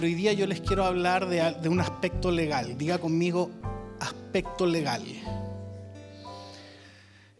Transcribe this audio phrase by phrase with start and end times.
[0.00, 2.78] pero hoy día yo les quiero hablar de, un aspecto legal.
[2.78, 3.50] Diga conmigo,
[4.00, 5.04] aspecto legal.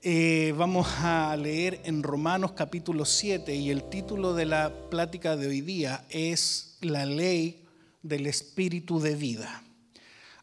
[0.02, 5.46] Eh, vamos a leer en Romanos capítulo 7 y el título de la plática de
[5.46, 7.64] hoy día es la ley
[8.02, 9.64] del espíritu de vida.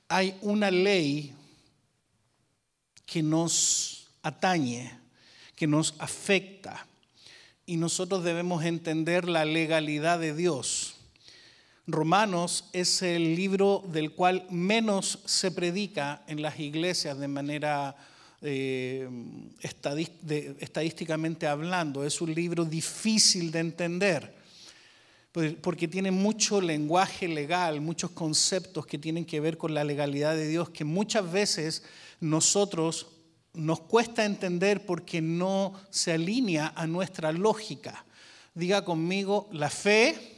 [0.10, 1.36] Hay una ley
[3.06, 4.92] que nos atañe,
[5.56, 6.88] que nos afecta
[7.68, 10.97] y nosotros debemos entender la legalidad de Dios.
[11.88, 17.96] Romanos es el libro del cual menos se predica en las iglesias de manera
[18.42, 19.10] eh,
[19.62, 22.04] estadísticamente hablando.
[22.04, 24.36] Es un libro difícil de entender
[25.32, 30.36] pues, porque tiene mucho lenguaje legal, muchos conceptos que tienen que ver con la legalidad
[30.36, 31.84] de Dios que muchas veces
[32.20, 33.08] nosotros
[33.54, 38.06] nos cuesta entender porque no se alinea a nuestra lógica.
[38.54, 40.37] Diga conmigo, la fe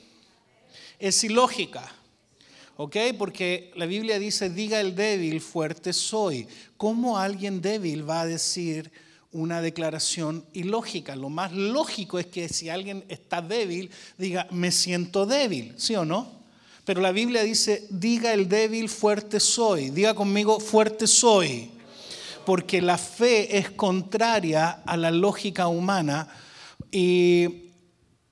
[0.99, 1.95] es ilógica.
[2.77, 2.95] ¿Ok?
[3.17, 6.47] Porque la Biblia dice, diga el débil, fuerte soy.
[6.77, 8.91] ¿Cómo alguien débil va a decir
[9.31, 11.15] una declaración ilógica?
[11.15, 16.05] Lo más lógico es que si alguien está débil, diga, me siento débil, ¿sí o
[16.05, 16.39] no?
[16.85, 19.89] Pero la Biblia dice, diga el débil, fuerte soy.
[19.89, 21.69] Diga conmigo, fuerte soy.
[22.45, 26.29] Porque la fe es contraria a la lógica humana
[26.91, 27.71] y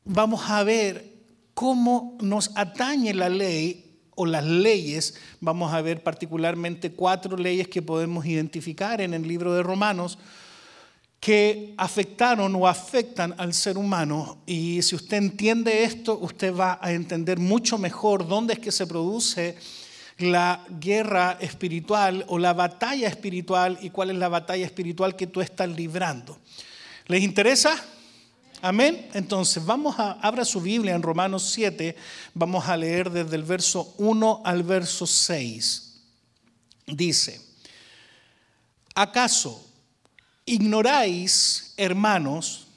[0.05, 1.16] vamos a ver
[1.57, 7.81] cómo nos atañe la ley o las leyes, vamos a ver particularmente cuatro leyes que
[7.81, 10.19] podemos identificar en el libro de Romanos
[11.19, 14.37] que afectaron o afectan al ser humano.
[14.45, 18.85] Y si usted entiende esto, usted va a entender mucho mejor dónde es que se
[18.85, 19.57] produce
[20.19, 25.41] la guerra espiritual o la batalla espiritual y cuál es la batalla espiritual que tú
[25.41, 26.37] estás librando.
[27.07, 27.83] ¿Les interesa?
[28.61, 29.09] Amén.
[29.13, 31.95] Entonces, vamos a, abra su Biblia en Romanos 7,
[32.33, 36.01] vamos a leer desde el verso 1 al verso 6.
[36.87, 37.41] Dice,
[38.95, 39.63] ¿acaso
[40.45, 42.67] ignoráis, hermanos,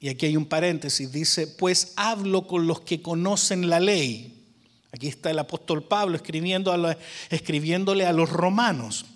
[0.00, 4.46] y aquí hay un paréntesis, dice, pues hablo con los que conocen la ley.
[4.92, 6.96] Aquí está el apóstol Pablo escribiendo a
[7.30, 9.06] escribiéndole a los romanos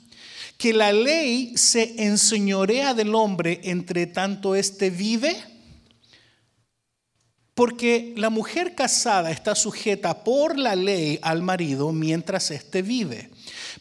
[0.56, 5.36] que la ley se enseñorea del hombre entre tanto éste vive
[7.56, 13.30] porque la mujer casada está sujeta por la ley al marido mientras éste vive.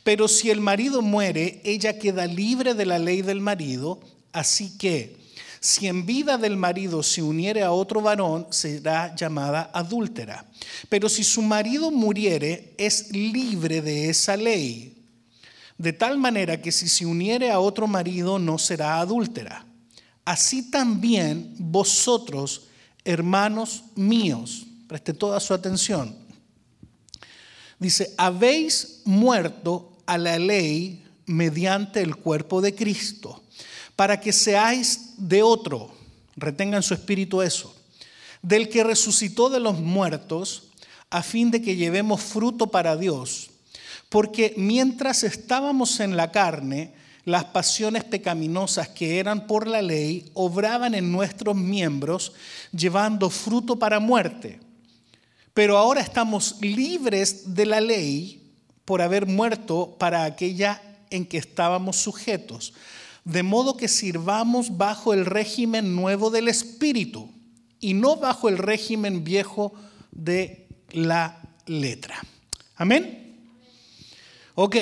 [0.01, 3.99] Pero si el marido muere, ella queda libre de la ley del marido.
[4.31, 5.17] Así que
[5.59, 10.45] si en vida del marido se uniere a otro varón, será llamada adúltera.
[10.87, 15.03] Pero si su marido muriere, es libre de esa ley.
[15.77, 19.65] De tal manera que si se uniere a otro marido, no será adúltera.
[20.23, 22.69] Así también vosotros
[23.05, 26.15] hermanos míos, preste toda su atención.
[27.79, 33.43] Dice, habéis muerto a la ley mediante el cuerpo de Cristo,
[33.95, 35.93] para que seáis de otro,
[36.35, 37.75] retengan su espíritu eso,
[38.41, 40.69] del que resucitó de los muertos,
[41.09, 43.51] a fin de que llevemos fruto para Dios.
[44.09, 46.93] Porque mientras estábamos en la carne,
[47.25, 52.33] las pasiones pecaminosas que eran por la ley obraban en nuestros miembros,
[52.71, 54.59] llevando fruto para muerte.
[55.53, 58.53] Pero ahora estamos libres de la ley
[58.85, 62.73] por haber muerto para aquella en que estábamos sujetos,
[63.23, 67.29] de modo que sirvamos bajo el régimen nuevo del Espíritu
[67.79, 69.73] y no bajo el régimen viejo
[70.11, 72.21] de la letra.
[72.75, 73.39] Amén.
[74.53, 74.75] Ok,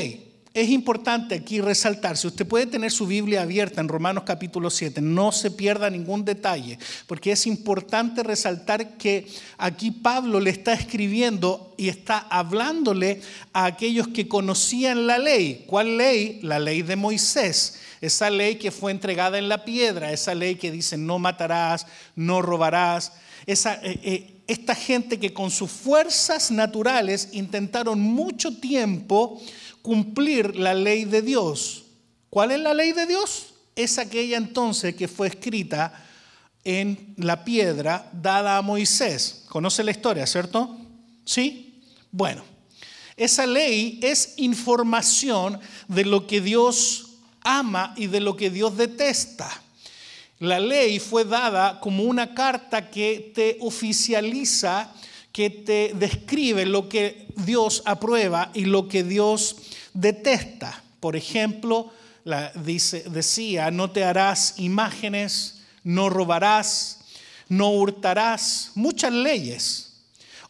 [0.53, 5.01] es importante aquí resaltar, si usted puede tener su Biblia abierta en Romanos capítulo 7,
[5.01, 6.77] no se pierda ningún detalle,
[7.07, 9.27] porque es importante resaltar que
[9.57, 13.21] aquí Pablo le está escribiendo y está hablándole
[13.51, 15.63] a aquellos que conocían la ley.
[15.65, 16.39] ¿Cuál ley?
[16.43, 17.79] La ley de Moisés.
[17.99, 22.43] Esa ley que fue entregada en la piedra, esa ley que dice no matarás, no
[22.43, 23.13] robarás.
[23.47, 29.41] Esa, eh, eh, esta gente que con sus fuerzas naturales intentaron mucho tiempo
[29.83, 31.83] cumplir la ley de Dios.
[32.31, 33.53] ¿Cuál es la ley de Dios?
[33.75, 35.93] Es aquella entonces que fue escrita
[36.63, 39.43] en la piedra dada a Moisés.
[39.49, 40.75] ¿Conoce la historia, cierto?
[41.25, 41.83] ¿Sí?
[42.11, 42.43] Bueno,
[43.17, 49.61] esa ley es información de lo que Dios ama y de lo que Dios detesta.
[50.39, 54.93] La ley fue dada como una carta que te oficializa
[55.33, 59.55] que te describe lo que Dios aprueba y lo que Dios
[59.93, 60.81] detesta.
[60.99, 61.91] Por ejemplo,
[62.63, 66.99] dice, decía, no te harás imágenes, no robarás,
[67.49, 69.93] no hurtarás, muchas leyes.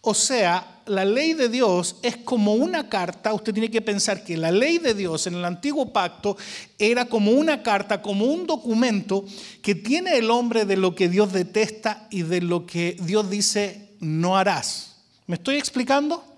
[0.02, 4.36] O sea, la ley de Dios es como una carta, usted tiene que pensar que
[4.36, 6.36] la ley de Dios en el antiguo pacto
[6.78, 9.24] era como una carta, como un documento
[9.62, 13.92] que tiene el hombre de lo que Dios detesta y de lo que Dios dice
[14.02, 14.98] no harás.
[15.26, 16.33] ¿Me estoy explicando?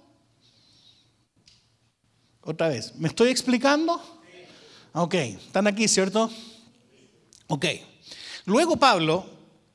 [2.47, 3.99] Otra vez, ¿me estoy explicando?
[4.93, 6.31] Ok, están aquí, ¿cierto?
[7.47, 7.65] Ok.
[8.45, 9.25] Luego Pablo,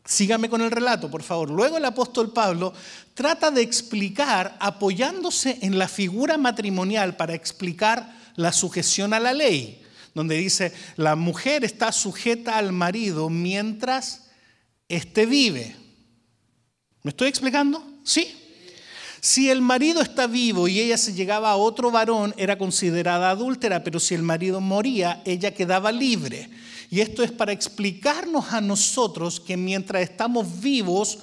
[0.05, 1.51] sígame con el relato, por favor.
[1.51, 2.73] Luego el apóstol Pablo
[3.15, 9.83] trata de explicar, apoyándose en la figura matrimonial para explicar la sujeción a la ley,
[10.15, 14.31] donde dice, la mujer está sujeta al marido mientras
[14.89, 15.75] éste vive.
[17.03, 17.85] ¿Me estoy explicando?
[18.05, 18.40] Sí.
[19.21, 23.85] Si el marido está vivo y ella se llegaba a otro varón, era considerada adúltera,
[23.85, 26.49] pero si el marido moría, ella quedaba libre.
[26.89, 31.19] Y esto es para explicarnos a nosotros que mientras estamos vivos,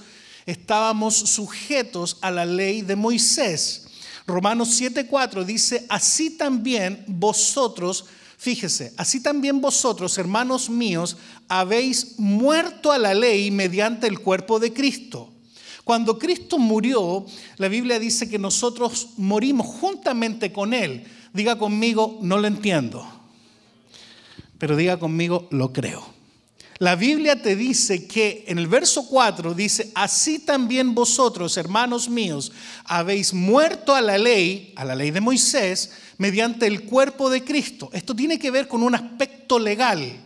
[0.45, 3.87] estábamos sujetos a la ley de Moisés.
[4.27, 8.05] Romanos 7:4 dice, así también vosotros,
[8.37, 11.17] fíjese, así también vosotros, hermanos míos,
[11.47, 15.33] habéis muerto a la ley mediante el cuerpo de Cristo
[15.87, 17.25] cuando Cristo murió,
[17.55, 21.05] la Biblia dice que nosotros morimos juntamente con Él.
[21.31, 23.07] Diga conmigo, no lo entiendo.
[24.59, 26.05] Pero diga conmigo, lo creo.
[26.79, 32.51] La Biblia te dice que en el verso 4 dice, así también vosotros, hermanos míos,
[32.83, 37.89] habéis muerto a la ley, a la ley de Moisés, mediante el cuerpo de Cristo.
[37.93, 40.21] Esto tiene que ver con un aspecto legal.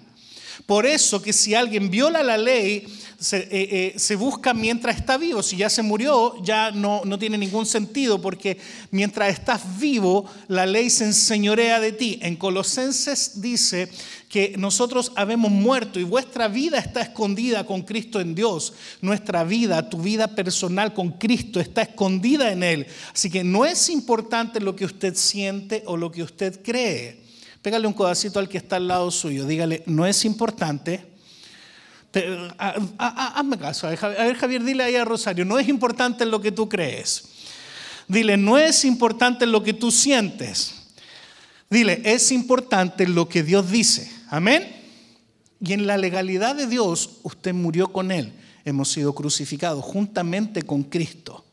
[0.65, 2.87] Por eso que si alguien viola la ley,
[3.33, 5.44] eh, eh, se, busca mientras está vivo.
[5.44, 8.57] Si ya se murió, ya no, no tiene ningún sentido porque
[8.89, 12.18] mientras estás vivo, la ley se enseñorea de ti.
[12.23, 13.89] En Colosenses dice
[14.27, 18.73] que nosotros habemos muerto y vuestra vida está escondida con Cristo en Dios.
[19.01, 22.88] Nuestra vida, tu vida personal con Cristo está escondida en Él.
[23.13, 27.21] Así que no es importante lo que usted siente o lo que usted cree.
[27.62, 29.45] Pégale un codacito al que está al lado suyo.
[29.45, 31.10] Dígale, no es importante
[32.97, 33.87] hazme caso.
[33.87, 37.23] A ver, Javier, dile ahí a Rosario, no es importante lo que tú crees.
[38.07, 40.73] Dile, no es importante lo que tú sientes.
[41.69, 44.11] Dile, es importante lo que Dios dice.
[44.29, 44.67] Amén.
[45.61, 48.33] Y en la legalidad de Dios, usted murió con Él.
[48.65, 51.45] Hemos sido crucificados juntamente con Cristo.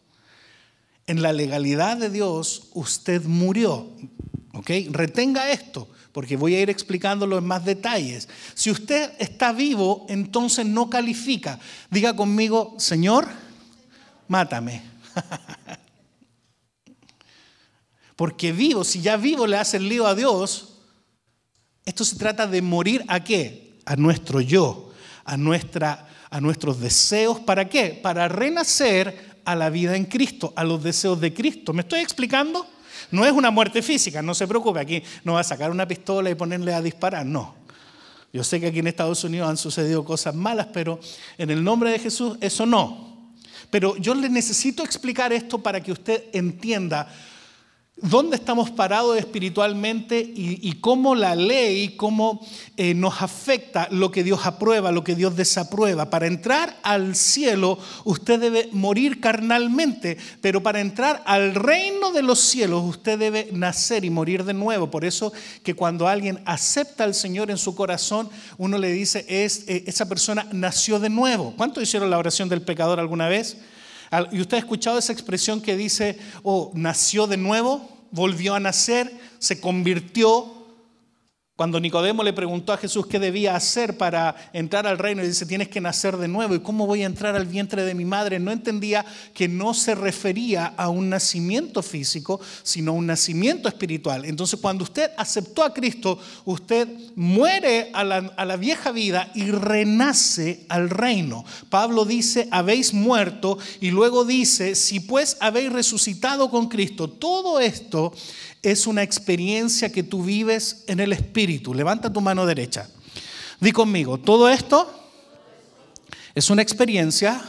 [1.07, 3.89] En la legalidad de Dios, usted murió.
[4.55, 4.71] ¿Ok?
[4.91, 5.89] Retenga esto
[6.19, 8.29] porque voy a ir explicándolo en más detalles.
[8.53, 11.61] Si usted está vivo, entonces no califica.
[11.93, 13.29] Diga conmigo, Señor,
[14.27, 14.83] mátame.
[18.17, 20.81] porque vivo, si ya vivo le hace el lío a Dios,
[21.85, 23.79] esto se trata de morir a qué?
[23.85, 24.91] A nuestro yo,
[25.25, 27.39] a, nuestra, a nuestros deseos.
[27.39, 27.97] ¿Para qué?
[28.03, 31.73] Para renacer a la vida en Cristo, a los deseos de Cristo.
[31.73, 32.67] ¿Me estoy explicando?
[33.11, 36.31] No es una muerte física, no se preocupe, aquí no va a sacar una pistola
[36.31, 37.55] y ponerle a disparar, no.
[38.33, 41.01] Yo sé que aquí en Estados Unidos han sucedido cosas malas, pero
[41.39, 43.33] en el nombre de Jesús eso no.
[43.71, 47.11] Pero yo le necesito explicar esto para que usted entienda
[48.01, 52.41] dónde estamos parados espiritualmente y, cómo la ley, cómo
[52.77, 56.11] eh, nos afecta lo que Dios aprueba, lo que Dios desaprueba.
[56.11, 62.41] Para entrar al cielo usted debe morir carnalmente, pero para entrar al reino de los
[62.41, 64.91] cielos usted debe nacer y morir de nuevo.
[64.91, 69.65] Por eso que cuando alguien acepta al Señor en su corazón, uno le dice, es,
[69.69, 71.55] eh, esa persona nació de nuevo.
[71.57, 73.57] ¿Cuánto hicieron la oración del pecador alguna vez?
[74.33, 79.13] ¿Y usted ha escuchado esa expresión que dice, oh, nació de nuevo, volvió a nacer,
[79.39, 80.58] se convirtió
[81.59, 85.45] cuando Nicodemo le preguntó a Jesús qué debía hacer para entrar al reino, y dice,
[85.45, 86.55] tienes que nacer de nuevo.
[86.55, 88.39] ¿Y cómo voy a entrar al vientre de mi madre?
[88.39, 94.25] No entendía que no se refería a un nacimiento físico, sino a un nacimiento espiritual.
[94.25, 96.87] Entonces, cuando usted aceptó a Cristo, usted
[97.17, 101.45] muere a la, a la vieja vida y renace al reino.
[101.71, 108.13] Pablo dice, habéis muerto, y luego dice, si pues habéis resucitado con Cristo, todo esto
[108.63, 111.75] es una experiencia que tú vives en el Espíritu.
[111.75, 112.89] Levanta tu mano derecha.
[113.61, 114.89] Di conmigo, todo esto
[116.35, 117.43] es una experiencia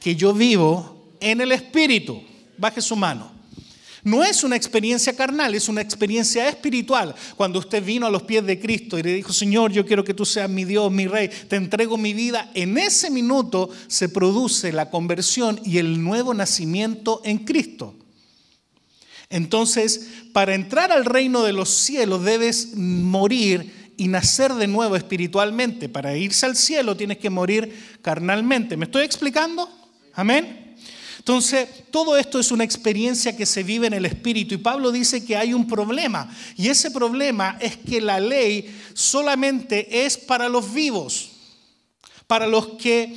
[0.00, 2.22] que yo vivo en el Espíritu.
[2.58, 3.30] Baje su mano.
[4.04, 7.14] No es una experiencia carnal, es una experiencia espiritual.
[7.36, 10.12] Cuando usted vino a los pies de Cristo y le dijo, Señor, yo quiero que
[10.12, 14.72] tú seas mi Dios, mi Rey, te entrego mi vida, en ese minuto se produce
[14.72, 17.94] la conversión y el nuevo nacimiento en Cristo.
[19.32, 25.88] Entonces, para entrar al reino de los cielos debes morir y nacer de nuevo espiritualmente.
[25.88, 28.76] Para irse al cielo tienes que morir carnalmente.
[28.76, 29.68] ¿Me estoy explicando?
[30.12, 30.76] Amén.
[31.18, 35.24] Entonces, todo esto es una experiencia que se vive en el Espíritu y Pablo dice
[35.24, 40.74] que hay un problema y ese problema es que la ley solamente es para los
[40.74, 41.31] vivos
[42.26, 43.14] para los que, eh,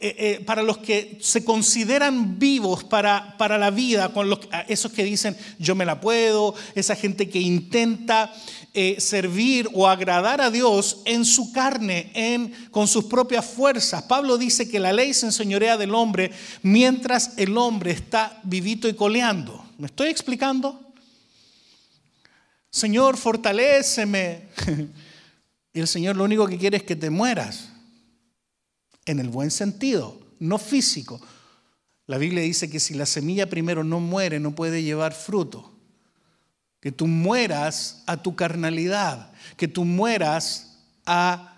[0.00, 5.04] eh, para los que se consideran vivos para, para la vida, con los, esos que
[5.04, 8.32] dicen yo me la puedo, esa gente que intenta
[8.72, 14.02] eh, servir o agradar a Dios en su carne, en, con sus propias fuerzas.
[14.04, 16.30] Pablo dice que la ley se enseñorea del hombre
[16.62, 19.64] mientras el hombre está vivito y coleando.
[19.78, 20.80] ¿Me estoy explicando?
[22.70, 24.48] Señor, fortaléceme.
[25.76, 27.73] Y el Señor lo único que quiere es que te mueras
[29.06, 31.20] en el buen sentido, no físico.
[32.06, 35.72] La Biblia dice que si la semilla primero no muere, no puede llevar fruto.
[36.80, 41.56] Que tú mueras a tu carnalidad, que tú mueras a,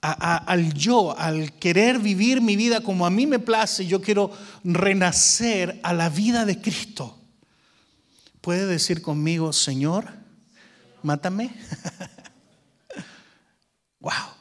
[0.00, 3.86] al yo, al querer vivir mi vida como a mí me place.
[3.86, 4.32] Yo quiero
[4.64, 7.18] renacer a la vida de Cristo.
[8.40, 10.08] ¿Puede decir conmigo, Señor,
[11.02, 11.54] mátame?
[14.00, 14.39] wow.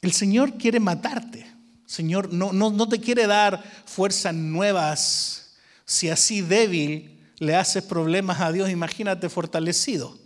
[0.00, 1.46] El Señor quiere matarte.
[1.86, 5.56] Señor no, no, no te quiere dar fuerzas nuevas.
[5.84, 10.16] Si así débil le haces problemas a Dios, imagínate fortalecido.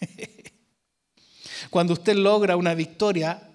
[1.70, 3.48] Cuando usted logra una victoria,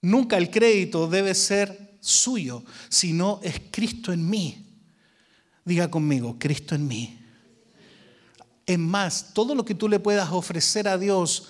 [0.00, 4.66] nunca el crédito debe ser suyo, sino es Cristo en mí.
[5.64, 7.18] Diga conmigo, Cristo en mí.
[8.64, 11.48] Es más, todo lo que tú le puedas ofrecer a Dios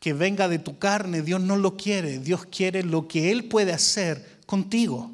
[0.00, 2.18] que venga de tu carne, Dios no lo quiere.
[2.18, 5.12] Dios quiere lo que Él puede hacer contigo.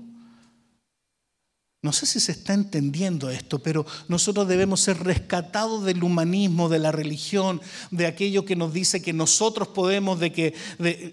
[1.83, 6.79] No sé si se está entendiendo esto, pero nosotros debemos ser rescatados del humanismo, de
[6.79, 10.55] la religión, de aquello que nos dice que nosotros podemos, de que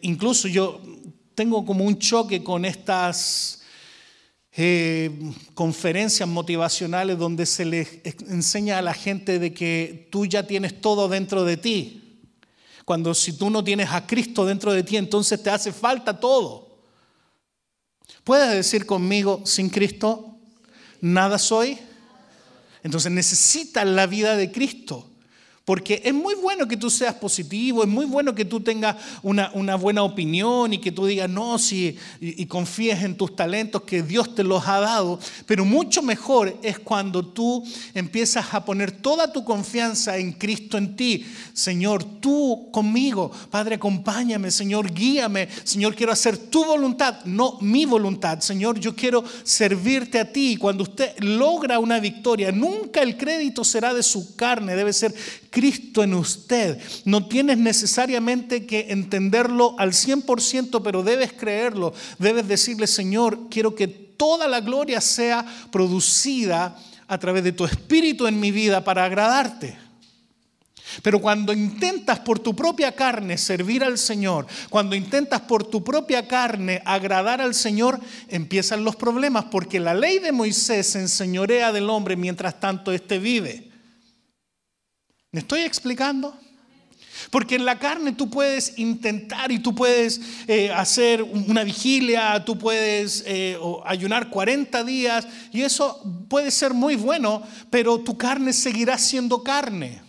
[0.02, 0.82] incluso yo
[1.36, 3.62] tengo como un choque con estas
[4.56, 5.12] eh,
[5.56, 8.00] conferencias motivacionales donde se les
[8.30, 12.03] enseña a la gente de que tú ya tienes todo dentro de ti.
[12.86, 16.80] Cuando si tú no tienes a Cristo dentro de ti, entonces te hace falta todo.
[18.24, 20.38] ¿Puedes decir conmigo, sin Cristo,
[21.02, 21.78] nada soy?
[22.84, 25.10] Entonces necesitas la vida de Cristo.
[25.66, 29.76] Porque es muy bueno que tú seas positivo, es muy bueno que tú tengas una,
[29.76, 34.36] buena opinión y que tú digas, no, sí, y, confíes en tus talentos que Dios
[34.36, 39.46] te los ha dado, pero mucho mejor es cuando tú empiezas a poner toda tu
[39.46, 41.26] confianza en Cristo en ti.
[41.54, 48.42] Señor, tú conmigo, Padre, acompáñame, Señor, guíame, Señor, quiero hacer tu voluntad, no mi voluntad.
[48.42, 50.58] Señor, yo quiero servirte a ti.
[50.58, 55.16] Cuando usted logra una victoria, nunca el crédito será de su carne, debe ser
[55.54, 56.80] Cristo en usted.
[57.06, 61.94] No tienes necesariamente que entenderlo al 100%, pero debes creerlo.
[62.18, 66.76] Debes decirle, Señor, quiero que toda la gloria sea producida
[67.08, 69.78] a través de tu espíritu en mi vida para agradarte.
[71.04, 76.28] Pero cuando intentas por tu propia carne servir al Señor, cuando intentas por tu propia
[76.28, 81.92] carne agradar al Señor, empiezan los problemas, porque la ley de Moisés se enseñorea del
[81.92, 83.73] hombre mientras tanto éste vive.
[85.34, 86.40] ¿Me estoy explicando?
[87.32, 92.56] Porque en la carne tú puedes intentar y tú puedes eh, hacer una vigilia, tú
[92.56, 99.00] puedes eh, ayunar 40 días y eso puede ser muy bueno, pero tu carne seguirá
[99.00, 100.04] siendo carne.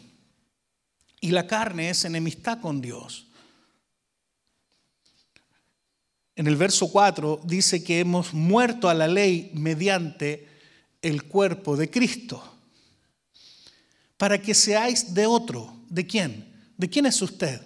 [1.23, 3.26] Y la carne es enemistad con Dios.
[6.37, 10.47] En el verso 4 dice que hemos muerto a la ley mediante
[11.00, 12.53] el cuerpo de Cristo
[14.16, 15.75] para que seáis de otro.
[15.88, 16.44] ¿De quién?
[16.76, 17.61] ¿De quién es usted?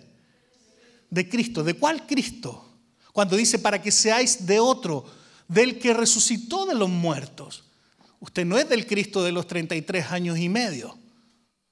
[1.10, 1.62] De Cristo.
[1.62, 2.64] ¿De cuál Cristo?
[3.12, 5.04] Cuando dice para que seáis de otro,
[5.48, 7.64] del que resucitó de los muertos.
[8.20, 10.96] Usted no es del Cristo de los 33 años y medio.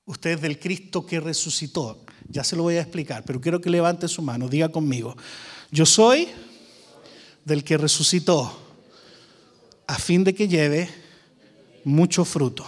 [0.06, 2.04] Usted es del Cristo que resucitó.
[2.28, 5.16] Ya se lo voy a explicar, pero quiero que levante su mano, diga conmigo.
[5.71, 6.28] Yo soy
[7.45, 8.61] del que resucitó
[9.87, 10.88] a fin de que lleve
[11.85, 12.66] mucho fruto.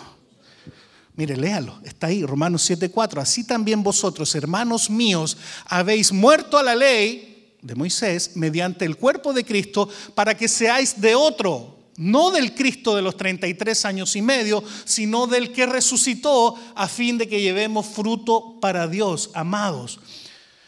[1.18, 3.20] Mire, léalo, está ahí, Romanos 7:4.
[3.20, 9.32] Así también vosotros, hermanos míos, habéis muerto a la ley de Moisés mediante el cuerpo
[9.32, 14.22] de Cristo para que seáis de otro, no del Cristo de los 33 años y
[14.22, 19.98] medio, sino del que resucitó a fin de que llevemos fruto para Dios, amados.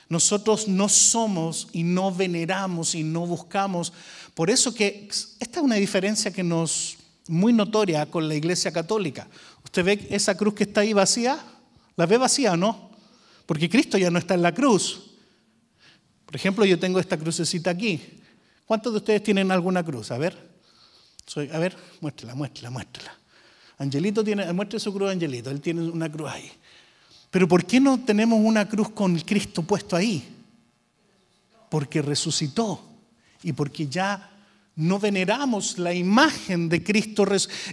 [0.08, 3.92] Nosotros no somos y no veneramos y no buscamos.
[4.34, 6.96] Por eso que esta es una diferencia que nos
[7.30, 9.28] muy notoria con la Iglesia Católica.
[9.70, 11.38] ¿Usted ve esa cruz que está ahí vacía?
[11.94, 12.90] ¿La ve vacía o no?
[13.46, 15.12] Porque Cristo ya no está en la cruz.
[16.26, 18.20] Por ejemplo, yo tengo esta crucecita aquí.
[18.66, 20.10] ¿Cuántos de ustedes tienen alguna cruz?
[20.10, 20.36] A ver.
[21.24, 23.16] Soy, a ver, muéstrala, muéstrala, muéstrala.
[23.78, 26.50] Angelito tiene, muestre su cruz, Angelito, él tiene una cruz ahí.
[27.30, 30.28] Pero ¿por qué no tenemos una cruz con Cristo puesto ahí?
[31.68, 32.84] Porque resucitó
[33.44, 34.39] y porque ya
[34.80, 37.26] no veneramos la imagen de Cristo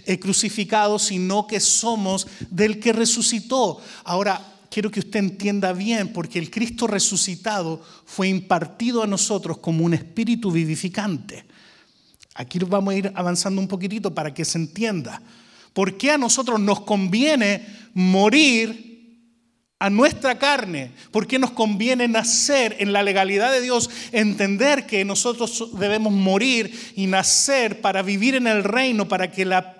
[0.06, 3.80] eh, crucificado, sino que somos del que resucitó.
[4.04, 9.84] Ahora, quiero que usted entienda bien, porque el Cristo resucitado fue impartido a nosotros como
[9.84, 11.44] un espíritu vivificante.
[12.34, 15.22] Aquí vamos a ir avanzando un poquitito para que se entienda.
[15.72, 18.97] ¿Por qué a nosotros nos conviene morir
[19.80, 25.04] a nuestra carne, ¿por qué nos conviene nacer en la legalidad de Dios, entender que
[25.04, 29.76] nosotros debemos morir y nacer para vivir en el reino, para que la,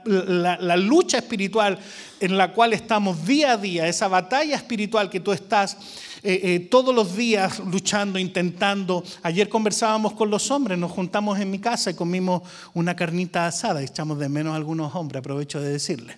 [0.77, 1.81] lucha espiritual
[2.21, 5.77] en la cual estamos día a día, esa batalla espiritual que tú estás
[6.23, 9.03] eh, eh, todos los días luchando, intentando.
[9.25, 13.83] Ayer conversábamos con los hombres, nos juntamos en mi casa y comimos una carnita asada,
[13.83, 16.17] echamos de menos a algunos hombres, aprovecho de decirle.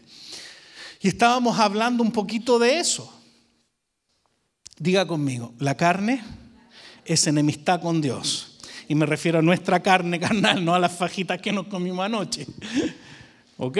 [1.00, 3.19] Y estábamos hablando un poquito de eso
[4.80, 6.24] Diga conmigo, la carne
[7.04, 8.56] es enemistad con Dios.
[8.88, 12.46] Y me refiero a nuestra carne carnal, no a las fajitas que nos comimos anoche.
[13.58, 13.76] ¿Ok?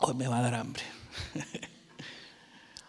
[0.00, 0.82] Hoy me va a dar hambre.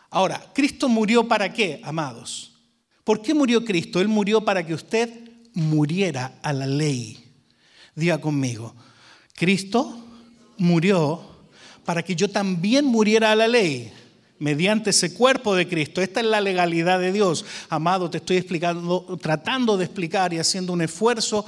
[0.09, 2.51] Ahora, ¿Cristo murió para qué, amados?
[3.05, 4.01] ¿Por qué murió Cristo?
[4.01, 5.09] Él murió para que usted
[5.53, 7.31] muriera a la ley.
[7.95, 8.75] Diga conmigo,
[9.35, 10.05] Cristo
[10.57, 11.47] murió
[11.85, 13.93] para que yo también muriera a la ley
[14.39, 16.01] mediante ese cuerpo de Cristo.
[16.01, 17.45] Esta es la legalidad de Dios.
[17.69, 21.45] Amado, te estoy explicando, tratando de explicar y haciendo un esfuerzo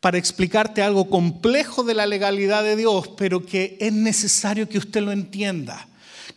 [0.00, 5.00] para explicarte algo complejo de la legalidad de Dios, pero que es necesario que usted
[5.00, 5.88] lo entienda.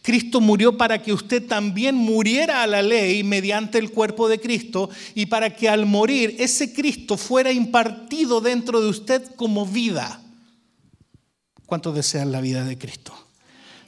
[0.03, 4.91] Cristo murió para que usted también muriera a la ley mediante el cuerpo de Cristo
[5.15, 10.21] y para que al morir ese Cristo fuera impartido dentro de usted como vida.
[11.65, 13.24] ¿Cuántos desean la vida de Cristo?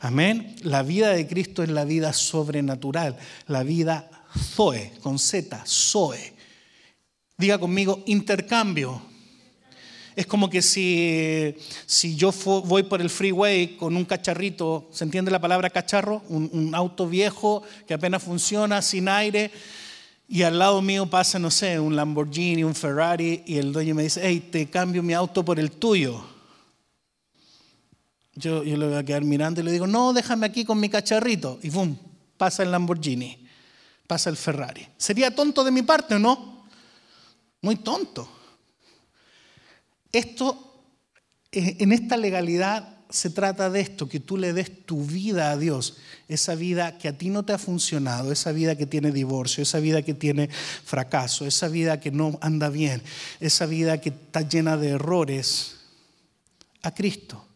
[0.08, 0.56] Amén.
[0.63, 4.10] La vida de Cristo es la vida sobrenatural, la vida
[4.56, 6.34] Zoe, con Z, Zoe.
[7.38, 9.02] Diga conmigo, intercambio.
[10.15, 11.54] Es como que si,
[11.86, 12.32] si yo
[12.63, 16.24] voy por el freeway con un cacharrito, ¿se entiende la palabra cacharro?
[16.30, 19.52] Un, un auto viejo que apenas funciona, sin aire,
[20.26, 24.04] y al lado mío pasa, no sé, un Lamborghini, un Ferrari, y el dueño me
[24.04, 26.37] dice, hey, te cambio mi auto por el tuyo.
[28.38, 30.89] Yo, yo le voy a quedar mirando y le digo, no, déjame aquí con mi
[30.89, 31.60] cacharrito.
[31.63, 31.97] Y ¡bum!
[32.38, 33.47] Pasa el Lamborghini,
[34.06, 34.88] pasa el Ferrari.
[34.95, 36.67] ¿Sería tonto de mi parte o no?
[37.62, 38.30] Muy tonto.
[40.12, 40.84] Esto,
[41.52, 45.58] eh, en esta legalidad se trata de esto, que tú le des tu vida a
[45.58, 45.97] Dios,
[46.28, 49.80] esa vida que a ti no te ha funcionado, esa vida que tiene divorcio, esa
[49.80, 53.02] vida que tiene fracaso, esa vida que no anda bien,
[53.39, 55.78] esa vida que está llena de errores,
[56.84, 57.47] a Cristo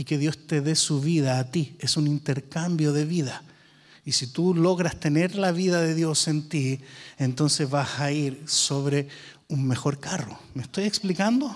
[0.00, 1.76] y que Dios te dé su vida a ti.
[1.78, 3.42] Es un intercambio de vida.
[4.02, 6.80] Y si tú logras tener la vida de Dios en ti,
[7.18, 9.08] entonces vas a ir sobre
[9.48, 10.38] un mejor carro.
[10.54, 11.54] ¿Me estoy explicando?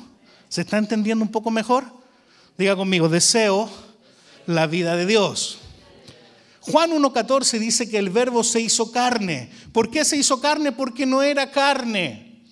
[0.51, 1.87] ¿Se está entendiendo un poco mejor?
[2.59, 3.71] Diga conmigo, deseo
[4.45, 5.61] la vida de Dios.
[6.61, 9.51] Juan 1.14 dice que el verbo se hizo carne.
[9.73, 10.71] ¿Por qué se hizo carne?
[10.71, 12.43] Porque no era carne.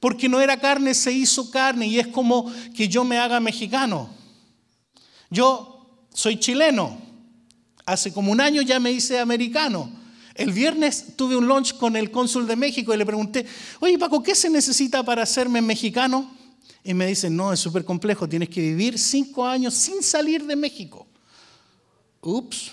[0.00, 1.88] Porque no era carne, se hizo carne.
[1.88, 4.15] Y es como que yo me haga mexicano.
[5.30, 6.98] Yo soy chileno.
[7.84, 9.90] Hace como un año ya me hice americano.
[10.34, 13.46] El viernes tuve un lunch con el cónsul de México y le pregunté,
[13.80, 16.30] oye Paco, ¿qué se necesita para hacerme mexicano?
[16.84, 20.54] Y me dice, no, es súper complejo, tienes que vivir cinco años sin salir de
[20.54, 21.06] México.
[22.20, 22.72] Ups.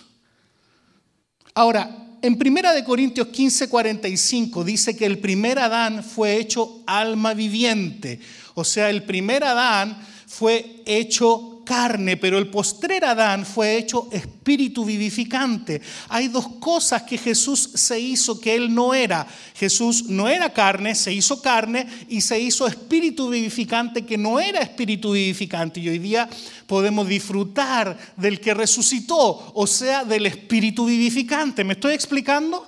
[1.53, 8.19] Ahora, en 1 Corintios 15, 45 dice que el primer Adán fue hecho alma viviente.
[8.55, 14.85] O sea, el primer Adán fue hecho carne, pero el postrer Adán fue hecho espíritu
[14.85, 15.81] vivificante.
[16.09, 19.27] Hay dos cosas que Jesús se hizo que él no era.
[19.55, 24.61] Jesús no era carne, se hizo carne y se hizo espíritu vivificante que no era
[24.61, 25.79] espíritu vivificante.
[25.79, 26.29] Y hoy día
[26.67, 31.63] podemos disfrutar del que resucitó, o sea, del espíritu vivificante.
[31.63, 32.67] ¿Me estoy explicando?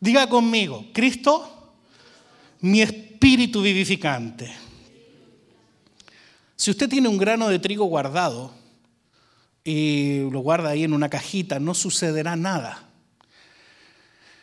[0.00, 1.72] Diga conmigo, Cristo,
[2.60, 4.67] mi espíritu vivificante.
[6.58, 8.52] Si usted tiene un grano de trigo guardado
[9.62, 12.82] y lo guarda ahí en una cajita, no sucederá nada.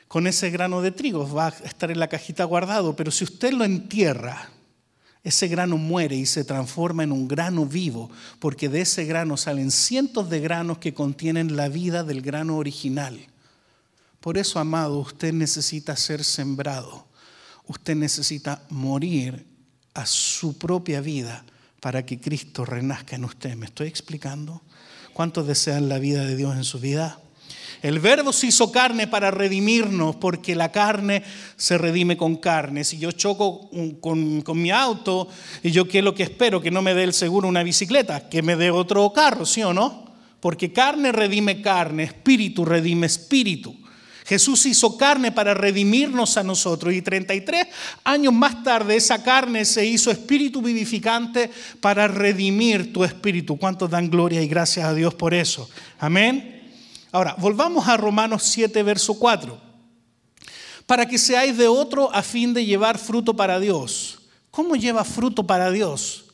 [0.07, 3.51] Con ese grano de trigo va a estar en la cajita guardado, pero si usted
[3.51, 4.49] lo entierra,
[5.25, 9.69] ese grano muere y se transforma en un grano vivo, porque de ese grano salen
[9.69, 13.19] cientos de granos que contienen la vida del grano original.
[14.21, 17.07] Por eso, amado, usted necesita ser sembrado.
[17.65, 19.45] Usted necesita morir
[19.93, 21.43] a su propia vida
[21.85, 23.55] para que Cristo renazca en usted.
[23.55, 24.63] ¿Me estoy explicando?
[25.13, 27.19] ¿Cuántos desean la vida de Dios en su vida?
[27.83, 31.21] El verbo se hizo carne para redimirnos, porque la carne
[31.57, 32.83] se redime con carne.
[32.83, 33.69] Si yo choco
[34.01, 35.27] con, mi auto
[35.61, 38.29] y yo qué es lo que espero, que no me dé el seguro una bicicleta,
[38.29, 40.11] que me dé otro carro, ¿sí o no?
[40.39, 43.77] Porque carne redime carne, espíritu redime espíritu.
[44.25, 47.67] Jesús hizo carne para redimirnos a nosotros y 33
[48.03, 53.55] años más tarde esa carne se hizo espíritu vivificante para redimir tu espíritu.
[53.55, 55.69] ¿Cuántos dan gloria y gracias a Dios por eso?
[55.99, 56.73] Amén.
[57.11, 59.61] Ahora, volvamos a Romanos 7, verso 4.
[60.87, 64.21] Para que seáis de otro a fin de llevar fruto para Dios.
[64.49, 66.25] ¿Cómo lleva fruto para Dios?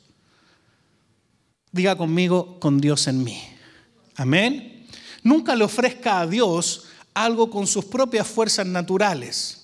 [1.73, 3.41] Diga conmigo, con Dios en mí.
[4.15, 4.87] Amén.
[5.23, 9.57] Nunca le ofrezca a Dios algo con sus propias fuerzas naturales.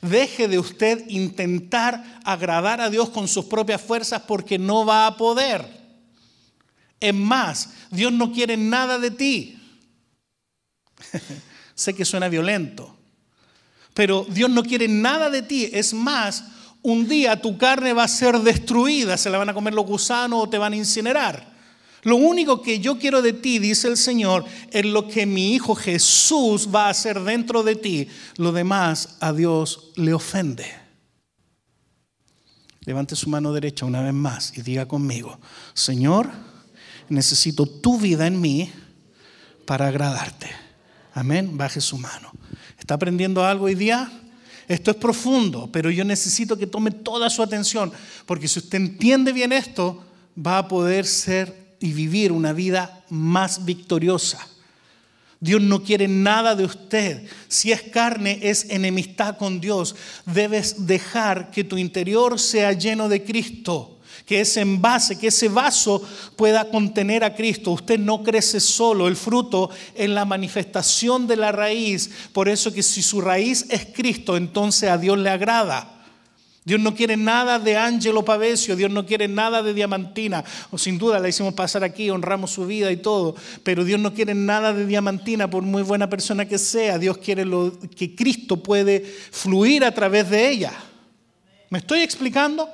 [0.00, 5.16] Deje de usted intentar agradar a Dios con sus propias fuerzas porque no va a
[5.16, 5.64] poder.
[7.00, 9.58] Es más, Dios no quiere nada de ti.
[11.74, 12.96] sé que suena violento,
[13.92, 15.68] pero Dios no quiere nada de ti.
[15.72, 16.44] Es más,
[16.82, 20.42] un día tu carne va a ser destruida, se la van a comer los gusanos
[20.42, 21.55] o te van a incinerar.
[22.06, 25.74] Lo único que yo quiero de ti, dice el Señor, es lo que mi Hijo
[25.74, 28.06] Jesús va a hacer dentro de ti.
[28.36, 30.66] Lo demás a Dios le ofende.
[32.82, 35.36] Levante su mano derecha una vez más y diga conmigo,
[35.74, 36.30] Señor,
[37.08, 38.70] necesito tu vida en mí
[39.64, 40.48] para agradarte.
[41.12, 42.30] Amén, baje su mano.
[42.78, 44.08] ¿Está aprendiendo algo hoy día?
[44.68, 47.92] Esto es profundo, pero yo necesito que tome toda su atención,
[48.26, 50.04] porque si usted entiende bien esto,
[50.38, 54.46] va a poder ser y vivir una vida más victoriosa.
[55.38, 57.28] Dios no quiere nada de usted.
[57.48, 59.94] Si es carne, es enemistad con Dios.
[60.24, 63.92] Debes dejar que tu interior sea lleno de Cristo
[64.26, 66.02] que ese envase, que ese vaso
[66.34, 67.70] pueda contener a Cristo.
[67.70, 72.10] Usted no crece solo, el fruto es la manifestación de la raíz.
[72.32, 75.95] Por eso que si su raíz es Cristo, entonces a Dios le agrada.
[76.66, 80.98] Dios no quiere nada de Ángelo Pavesio, Dios no quiere nada de Diamantina, o sin
[80.98, 84.72] duda la hicimos pasar aquí, honramos su vida y todo, pero Dios no quiere nada
[84.72, 89.84] de Diamantina por muy buena persona que sea, Dios quiere lo, que Cristo puede fluir
[89.84, 90.72] a través de ella.
[91.70, 92.68] ¿Me estoy explicando?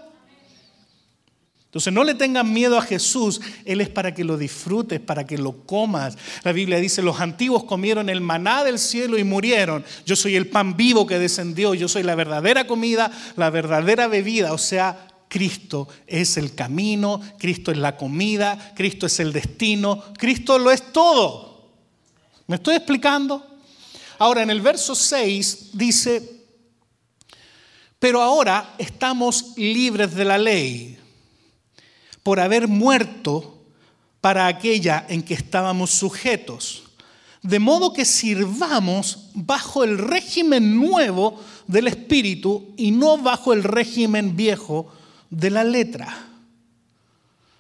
[1.72, 5.38] Entonces no le tengan miedo a Jesús, Él es para que lo disfrutes, para que
[5.38, 6.18] lo comas.
[6.44, 9.82] La Biblia dice, los antiguos comieron el maná del cielo y murieron.
[10.04, 14.52] Yo soy el pan vivo que descendió, yo soy la verdadera comida, la verdadera bebida.
[14.52, 20.58] O sea, Cristo es el camino, Cristo es la comida, Cristo es el destino, Cristo
[20.58, 21.70] lo es todo.
[22.48, 23.46] ¿Me estoy explicando?
[24.18, 26.44] Ahora en el verso 6 dice,
[27.98, 30.98] pero ahora estamos libres de la ley
[32.22, 33.58] por haber muerto
[34.20, 36.85] para aquella en que estábamos sujetos,
[37.42, 44.37] de modo que sirvamos bajo el régimen nuevo del Espíritu y no bajo el régimen
[44.37, 44.92] viejo
[45.30, 46.28] de la letra.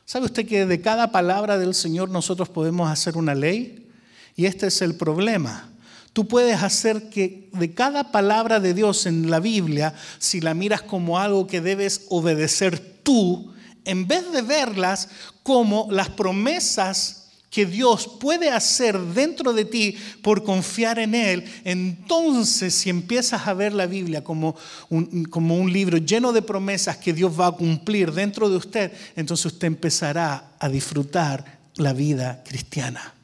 [0.04, 3.88] ¿Sabe usted que de cada palabra del Señor nosotros podemos hacer una ley?
[4.36, 5.70] Y este es el problema.
[6.12, 10.82] Tú puedes hacer que de cada palabra de Dios en la Biblia, si la miras
[10.82, 13.51] como algo que debes obedecer tú,
[13.84, 15.08] en vez de verlas
[15.42, 22.74] como las promesas que Dios puede hacer dentro de ti por confiar en Él, entonces
[22.74, 24.56] si empiezas a ver la Biblia como
[24.88, 28.92] un, como un libro lleno de promesas que Dios va a cumplir dentro de usted,
[29.16, 33.14] entonces usted empezará a disfrutar la vida cristiana.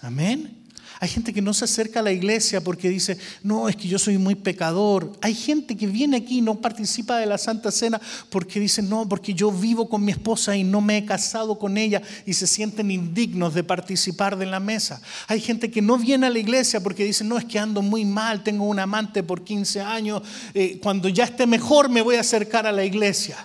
[0.00, 0.65] Amén.
[0.98, 3.98] Hay gente que no se acerca a la iglesia porque dice, no, es que yo
[3.98, 5.12] soy muy pecador.
[5.20, 9.06] Hay gente que viene aquí y no participa de la Santa Cena porque dice, no,
[9.06, 12.46] porque yo vivo con mi esposa y no me he casado con ella y se
[12.46, 15.02] sienten indignos de participar de la mesa.
[15.28, 18.06] Hay gente que no viene a la iglesia porque dice, no, es que ando muy
[18.06, 20.22] mal, tengo un amante por 15 años,
[20.54, 23.36] eh, cuando ya esté mejor me voy a acercar a la iglesia.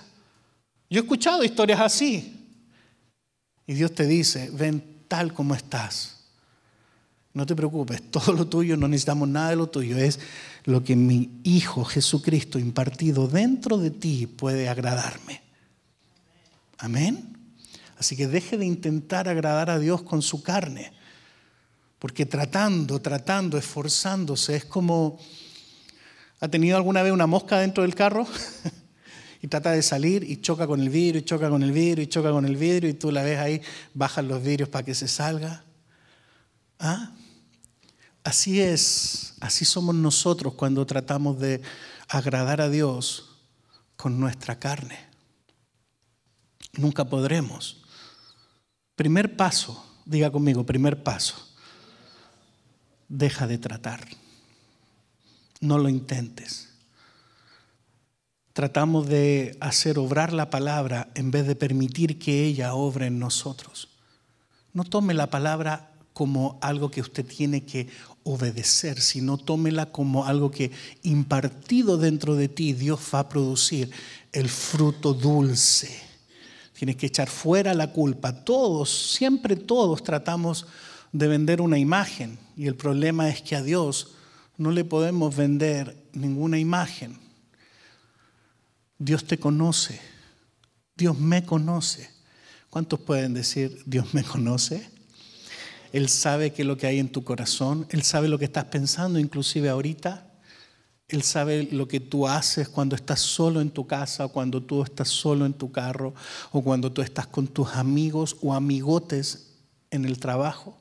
[0.88, 2.38] Yo he escuchado historias así.
[3.66, 6.21] Y Dios te dice, ven tal como estás
[7.34, 10.20] no te preocupes, todo lo tuyo, no necesitamos nada de lo tuyo, es
[10.64, 15.42] lo que mi Hijo Jesucristo impartido dentro de ti puede agradarme.
[16.78, 17.36] Amén.
[17.98, 20.92] Así que deje de intentar agradar a Dios con su carne,
[21.98, 25.18] porque tratando, tratando, esforzándose, es como,
[26.40, 28.26] ¿ha tenido alguna vez una mosca dentro del carro?
[29.42, 32.08] y trata de salir y choca con el vidrio, y choca con el vidrio, y
[32.08, 33.62] choca con el vidrio, y tú la ves ahí,
[33.94, 35.64] bajas los vidrios para que se salga.
[36.80, 37.12] ¿Ah?
[38.24, 41.60] Así es, así somos nosotros cuando tratamos de
[42.08, 43.30] agradar a Dios
[43.96, 44.98] con nuestra carne.
[46.74, 47.82] Nunca podremos.
[48.94, 51.34] Primer paso, diga conmigo, primer paso.
[53.08, 54.06] Deja de tratar.
[55.60, 56.68] No lo intentes.
[58.52, 63.88] Tratamos de hacer obrar la palabra en vez de permitir que ella obre en nosotros.
[64.72, 67.88] No tome la palabra como algo que usted tiene que
[68.24, 70.70] obedecer, sino tómela como algo que
[71.02, 73.90] impartido dentro de ti Dios va a producir
[74.32, 76.00] el fruto dulce.
[76.72, 78.44] Tienes que echar fuera la culpa.
[78.44, 80.66] Todos, siempre todos tratamos
[81.12, 84.14] de vender una imagen y el problema es que a Dios
[84.56, 87.18] no le podemos vender ninguna imagen.
[88.98, 90.00] Dios te conoce,
[90.96, 92.10] Dios me conoce.
[92.70, 94.91] ¿Cuántos pueden decir, Dios me conoce?
[95.92, 98.64] Él sabe qué es lo que hay en tu corazón, Él sabe lo que estás
[98.64, 100.28] pensando, inclusive ahorita.
[101.08, 104.82] Él sabe lo que tú haces cuando estás solo en tu casa, o cuando tú
[104.82, 106.14] estás solo en tu carro,
[106.50, 109.50] o cuando tú estás con tus amigos o amigotes
[109.90, 110.78] en el trabajo.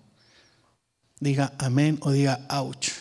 [1.20, 3.01] Diga amén o diga ouch.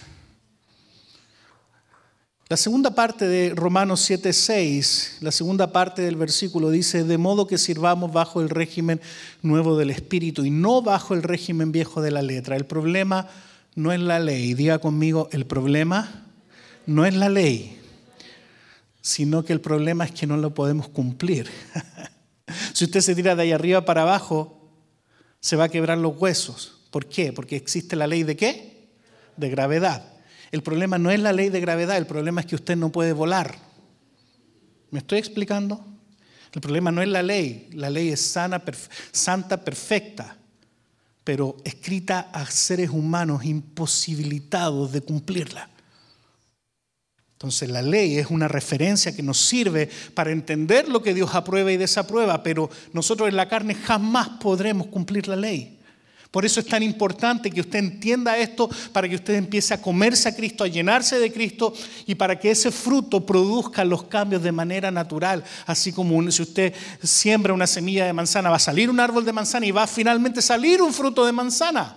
[2.51, 7.59] La segunda parte de Romanos 7:6, la segunda parte del versículo dice, de modo que
[7.59, 9.01] sirvamos bajo el régimen
[9.41, 12.57] nuevo del Espíritu y no bajo el régimen viejo de la letra.
[12.57, 13.29] El problema
[13.77, 16.27] no es la ley, diga conmigo, el problema
[16.87, 17.79] no es la ley,
[19.01, 21.49] sino que el problema es que no lo podemos cumplir.
[22.73, 24.73] si usted se tira de ahí arriba para abajo,
[25.39, 26.81] se va a quebrar los huesos.
[26.91, 27.33] ¿Por qué?
[27.33, 28.89] Porque existe la ley de qué?
[29.37, 30.20] De gravedad.
[30.53, 33.13] El problema no es la ley de gravedad, el problema es que usted no puede
[33.13, 33.57] volar.
[34.91, 35.85] ¿Me estoy explicando?
[36.53, 38.63] El problema no es la ley, la ley es sana,
[39.13, 40.37] santa, perfecta,
[41.23, 45.71] pero escrita a seres humanos imposibilitados de cumplirla.
[47.35, 51.71] Entonces la ley es una referencia que nos sirve para entender lo que Dios aprueba
[51.73, 55.80] y desaprueba, pero nosotros en la carne jamás podremos cumplir la ley.
[56.31, 60.29] Por eso es tan importante que usted entienda esto para que usted empiece a comerse
[60.29, 61.75] a Cristo, a llenarse de Cristo
[62.07, 65.43] y para que ese fruto produzca los cambios de manera natural.
[65.67, 69.33] Así como si usted siembra una semilla de manzana, va a salir un árbol de
[69.33, 71.97] manzana y va a finalmente salir un fruto de manzana.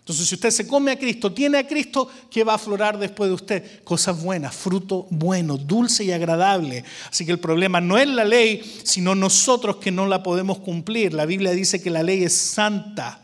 [0.00, 3.28] Entonces, si usted se come a Cristo, tiene a Cristo, ¿qué va a aflorar después
[3.28, 3.84] de usted?
[3.84, 6.82] Cosas buenas, fruto bueno, dulce y agradable.
[7.10, 11.12] Así que el problema no es la ley, sino nosotros que no la podemos cumplir.
[11.12, 13.20] La Biblia dice que la ley es santa.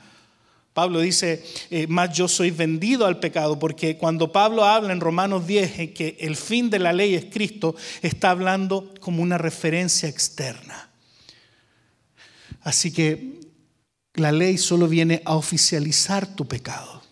[0.74, 5.46] Pablo dice, eh, más yo soy vendido al pecado, porque cuando Pablo habla en Romanos
[5.46, 10.08] 10 eh, que el fin de la ley es Cristo, está hablando como una referencia
[10.08, 10.90] externa.
[12.62, 13.38] Así que
[14.14, 17.02] la ley solo viene a oficializar tu pecado.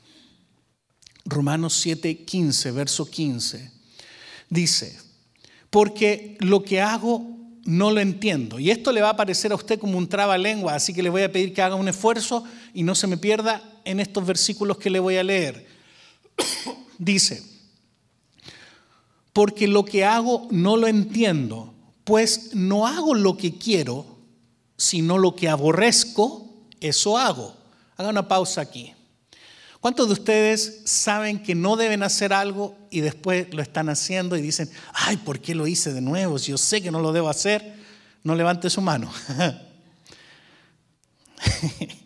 [1.25, 3.70] Romanos 7, 15, verso 15,
[4.48, 4.98] dice,
[5.70, 7.33] porque lo que hago
[7.64, 8.59] no lo entiendo.
[8.59, 11.22] Y esto le va a parecer a usted como un lengua así que le voy
[11.22, 14.90] a pedir que haga un esfuerzo y no se me pierda en estos versículos que
[14.90, 15.66] le voy a leer.
[16.98, 17.42] Dice,
[19.32, 24.06] porque lo que hago no lo entiendo, pues no hago lo que quiero,
[24.76, 26.48] sino lo que aborrezco,
[26.80, 27.56] eso hago.
[27.96, 28.92] Haga una pausa aquí.
[29.80, 34.42] ¿Cuántos de ustedes saben que no deben hacer algo y después lo están haciendo y
[34.42, 36.38] dicen, ay, ¿por qué lo hice de nuevo?
[36.38, 37.74] Si yo sé que no lo debo hacer,
[38.22, 39.12] no levante su mano.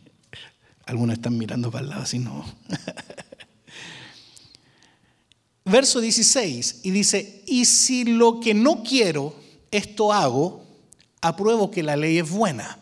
[0.87, 2.45] Algunos están mirando para el lado, así no.
[5.65, 9.35] Verso 16, y dice, y si lo que no quiero,
[9.73, 10.65] esto hago,
[11.21, 12.79] apruebo que la ley es buena.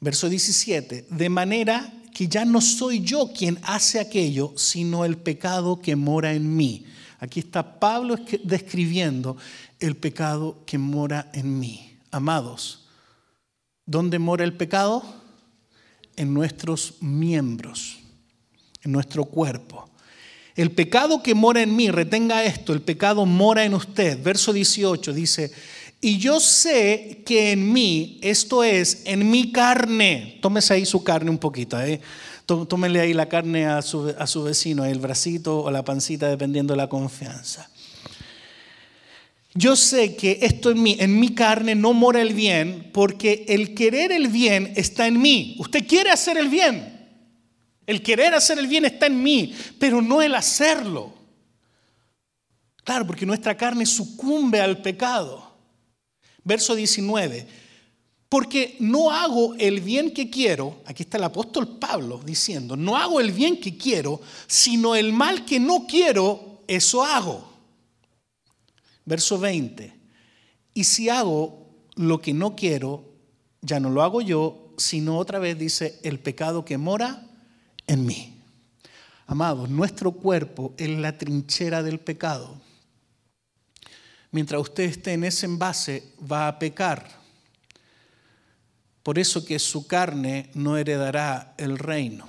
[0.00, 5.80] Verso 17, de manera que ya no soy yo quien hace aquello, sino el pecado
[5.80, 6.86] que mora en mí.
[7.18, 9.36] Aquí está Pablo describiendo
[9.80, 11.98] el pecado que mora en mí.
[12.12, 12.86] Amados,
[13.86, 15.21] ¿dónde mora el pecado?
[16.22, 17.98] En nuestros miembros,
[18.84, 19.90] en nuestro cuerpo.
[20.54, 24.22] El pecado que mora en mí, retenga esto, el pecado mora en usted.
[24.22, 25.50] Verso 18 dice,
[26.00, 31.28] y yo sé que en mí, esto es, en mi carne, tómese ahí su carne
[31.28, 32.00] un poquito, ¿eh?
[32.46, 36.74] tómele ahí la carne a su, a su vecino, el bracito o la pancita, dependiendo
[36.74, 37.68] de la confianza.
[39.54, 43.74] Yo sé que esto en mí, en mi carne no mora el bien, porque el
[43.74, 45.56] querer el bien está en mí.
[45.58, 47.00] Usted quiere hacer el bien.
[47.86, 51.12] El querer hacer el bien está en mí, pero no el hacerlo.
[52.84, 55.52] Claro, porque nuestra carne sucumbe al pecado.
[56.42, 57.46] Verso 19.
[58.28, 63.20] Porque no hago el bien que quiero, aquí está el apóstol Pablo diciendo, no hago
[63.20, 67.51] el bien que quiero, sino el mal que no quiero, eso hago.
[69.04, 69.92] Verso 20.
[70.74, 73.04] Y si hago lo que no quiero,
[73.60, 77.26] ya no lo hago yo, sino otra vez dice, el pecado que mora
[77.86, 78.42] en mí.
[79.26, 82.60] Amados, nuestro cuerpo es la trinchera del pecado.
[84.30, 87.06] Mientras usted esté en ese envase, va a pecar.
[89.02, 92.28] Por eso que su carne no heredará el reino.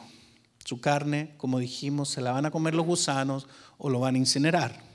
[0.66, 4.18] Su carne, como dijimos, se la van a comer los gusanos o lo van a
[4.18, 4.93] incinerar.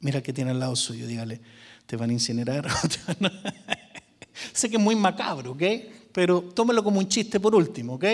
[0.00, 1.40] Mira que tiene al lado suyo, dígale,
[1.86, 2.66] ¿te van a incinerar?
[4.52, 5.62] sé que es muy macabro, ¿ok?
[6.12, 8.04] Pero tómelo como un chiste por último, ¿ok?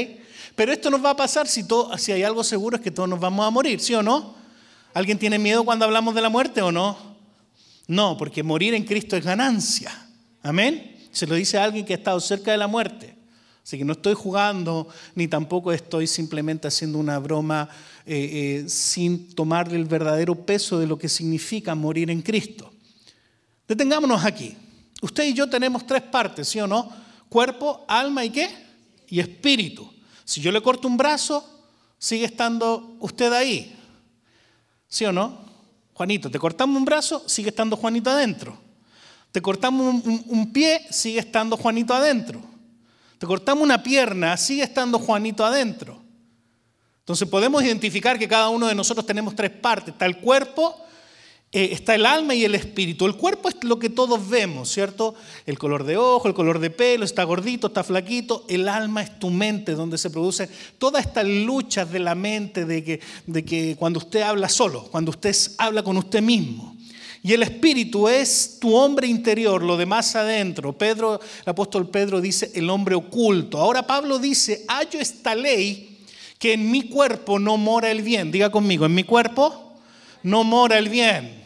[0.54, 3.08] Pero esto nos va a pasar si, todo, si hay algo seguro es que todos
[3.08, 4.34] nos vamos a morir, ¿sí o no?
[4.94, 7.16] ¿Alguien tiene miedo cuando hablamos de la muerte o no?
[7.86, 9.92] No, porque morir en Cristo es ganancia.
[10.42, 11.08] Amén.
[11.12, 13.16] Se lo dice a alguien que ha estado cerca de la muerte.
[13.66, 17.68] Así que no estoy jugando, ni tampoco estoy simplemente haciendo una broma
[18.06, 22.72] eh, eh, sin tomarle el verdadero peso de lo que significa morir en Cristo.
[23.66, 24.56] Detengámonos aquí.
[25.02, 26.88] Usted y yo tenemos tres partes, ¿sí o no?
[27.28, 28.48] Cuerpo, alma y qué?
[29.08, 29.92] Y espíritu.
[30.24, 31.44] Si yo le corto un brazo,
[31.98, 33.76] sigue estando usted ahí.
[34.86, 35.40] ¿Sí o no?
[35.92, 38.56] Juanito, te cortamos un brazo, sigue estando Juanito adentro.
[39.32, 42.40] Te cortamos un, pie, sigue estando Juanito adentro.
[43.18, 46.02] Te cortamos una pierna, sigue estando Juanito adentro.
[47.00, 49.94] Entonces podemos identificar que cada uno de nosotros tenemos tres partes.
[49.94, 50.76] Está el cuerpo,
[51.52, 53.06] eh, está el alma y el espíritu.
[53.06, 55.14] El cuerpo es lo que todos vemos, ¿cierto?
[55.46, 58.44] El color de ojo, el color de pelo, está gordito, está flaquito.
[58.48, 62.82] El alma es tu mente, donde se produce toda esta lucha de la mente, de
[62.82, 66.75] que, de que cuando usted habla solo, cuando usted habla con usted mismo.
[67.26, 70.78] Y el espíritu es tu hombre interior, lo de más adentro.
[70.78, 73.58] Pedro, el apóstol Pedro dice el hombre oculto.
[73.58, 76.06] Ahora Pablo dice, hallo esta ley
[76.38, 78.30] que en mi cuerpo no mora el bien.
[78.30, 79.74] Diga conmigo, en mi cuerpo
[80.22, 81.42] no mora el bien.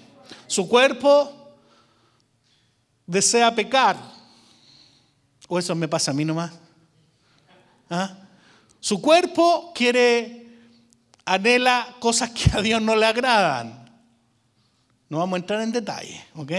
[0.46, 1.54] Su cuerpo
[3.06, 3.96] desea pecar.
[5.48, 6.52] ¿O eso me pasa a mí nomás?
[7.88, 8.18] ¿Ah?
[8.80, 10.46] Su cuerpo quiere,
[11.24, 13.79] anhela cosas que a Dios no le agradan.
[15.10, 16.52] No vamos a entrar en detalle, ¿ok?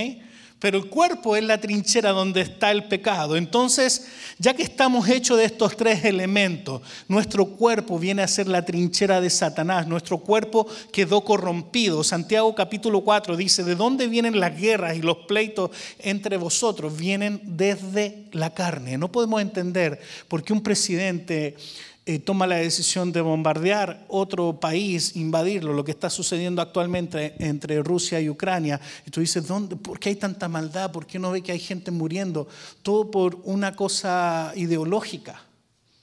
[0.62, 3.36] pero el cuerpo es la trinchera donde está el pecado.
[3.36, 4.06] Entonces,
[4.38, 9.20] ya que estamos hechos de estos tres elementos, nuestro cuerpo viene a ser la trinchera
[9.20, 12.04] de Satanás, nuestro cuerpo quedó corrompido.
[12.04, 16.96] Santiago capítulo 4 dice, ¿de dónde vienen las guerras y los pleitos entre vosotros?
[16.96, 19.00] Vienen desde la carne.
[19.00, 21.56] No podemos entender por qué un presidente
[22.04, 27.84] eh, toma la decisión de bombardear otro país, invadirlo, lo que está sucediendo actualmente entre
[27.84, 28.82] Rusia y Ucrania.
[29.06, 30.92] Y tú dices, ¿dónde, ¿por qué hay tanta maldad?
[30.92, 32.48] ¿Por qué no ve que hay gente muriendo?
[32.82, 35.44] Todo por una cosa ideológica.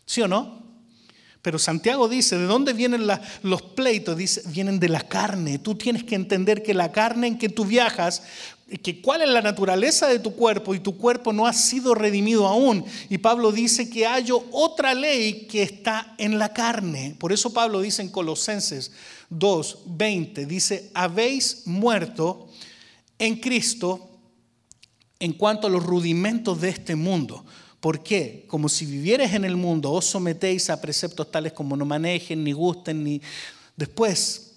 [0.06, 0.68] ¿Sí o no?
[1.42, 3.06] Pero Santiago dice, ¿de dónde vienen
[3.42, 4.16] los pleitos?
[4.16, 5.58] Dice, vienen de la carne.
[5.58, 8.22] Tú tienes que entender que la carne en que tú viajas
[8.76, 12.46] que cuál es la naturaleza de tu cuerpo y tu cuerpo no ha sido redimido
[12.46, 12.84] aún.
[13.08, 17.16] Y Pablo dice que hay otra ley que está en la carne.
[17.18, 18.92] Por eso Pablo dice en Colosenses
[19.30, 22.48] 2, 20, dice, habéis muerto
[23.18, 24.10] en Cristo
[25.18, 27.46] en cuanto a los rudimentos de este mundo.
[27.80, 28.44] ¿Por qué?
[28.48, 32.52] Como si vivierais en el mundo, os sometéis a preceptos tales como no manejen, ni
[32.52, 33.22] gusten, ni...
[33.76, 34.56] Después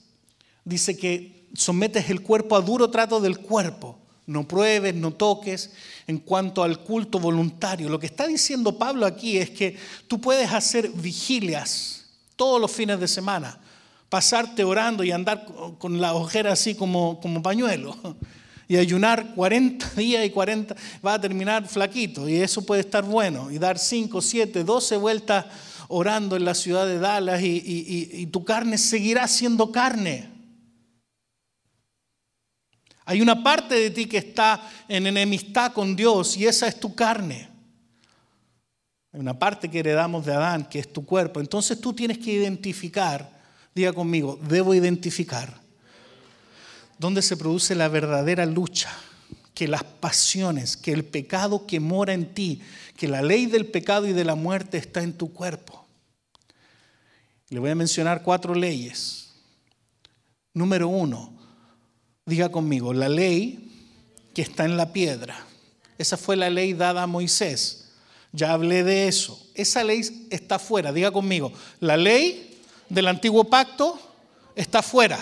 [0.65, 5.71] dice que sometes el cuerpo a duro trato del cuerpo no pruebes, no toques.
[6.07, 10.51] En cuanto al culto voluntario, lo que está diciendo Pablo aquí es que tú puedes
[10.51, 12.05] hacer vigilias
[12.35, 13.59] todos los fines de semana,
[14.09, 15.45] pasarte orando y andar
[15.77, 17.95] con la ojera así como, como pañuelo.
[18.67, 22.27] Y ayunar 40 días y 40, va a terminar flaquito.
[22.27, 23.51] Y eso puede estar bueno.
[23.51, 25.45] Y dar 5, 7, 12 vueltas
[25.89, 30.30] orando en la ciudad de Dallas y, y tu carne seguirá siendo carne.
[33.05, 36.93] Hay una parte de ti que está en enemistad con Dios y esa es tu
[36.95, 37.49] carne.
[39.13, 41.39] Hay una parte que heredamos de Adán, que es tu cuerpo.
[41.39, 43.41] Entonces tú tienes que identificar,
[43.75, 45.59] diga conmigo, debo identificar
[46.97, 48.89] dónde se produce la verdadera lucha,
[49.53, 52.61] que las pasiones, que el pecado que mora en ti,
[52.95, 55.85] que la ley del pecado y de la muerte está en tu cuerpo.
[57.49, 59.33] Le voy a mencionar cuatro leyes.
[60.53, 61.40] Número uno,
[62.31, 63.59] Diga conmigo, la ley
[64.33, 65.45] que está en la piedra.
[65.97, 67.89] Esa fue la ley dada a Moisés.
[68.31, 69.37] Ya hablé de eso.
[69.53, 70.93] Esa ley está fuera.
[70.93, 71.51] Diga conmigo,
[71.81, 72.57] la ley
[72.87, 73.99] del antiguo pacto
[74.55, 75.19] está fuera.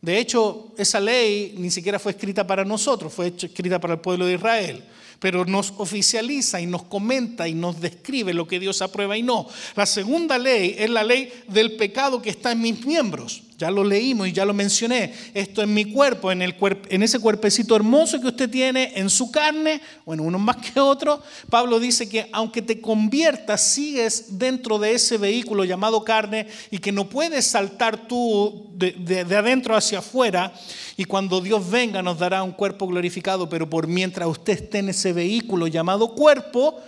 [0.00, 4.24] De hecho, esa ley ni siquiera fue escrita para nosotros, fue escrita para el pueblo
[4.24, 4.82] de Israel.
[5.18, 9.46] Pero nos oficializa y nos comenta y nos describe lo que Dios aprueba y no.
[9.76, 13.42] La segunda ley es la ley del pecado que está en mis miembros.
[13.58, 15.12] Ya lo leímos y ya lo mencioné.
[15.34, 16.54] Esto en mi cuerpo, en, el
[16.90, 21.20] en ese cuerpecito hermoso que usted tiene, en su carne, bueno, uno más que otro.
[21.50, 26.92] Pablo dice que aunque te conviertas, sigues dentro de ese vehículo llamado carne y que
[26.92, 30.52] no puedes saltar tú de, de adentro hacia afuera.
[30.96, 34.90] Y cuando Dios venga nos dará un cuerpo glorificado, pero por mientras usted esté en
[34.90, 36.78] ese vehículo llamado cuerpo,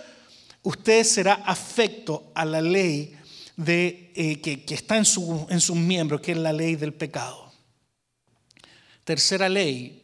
[0.63, 3.17] usted será afecto a la ley
[3.63, 5.05] de, eh, que, está en,
[5.49, 7.51] en sus miembros, que es la ley del pecado.
[9.03, 10.01] Tercera ley,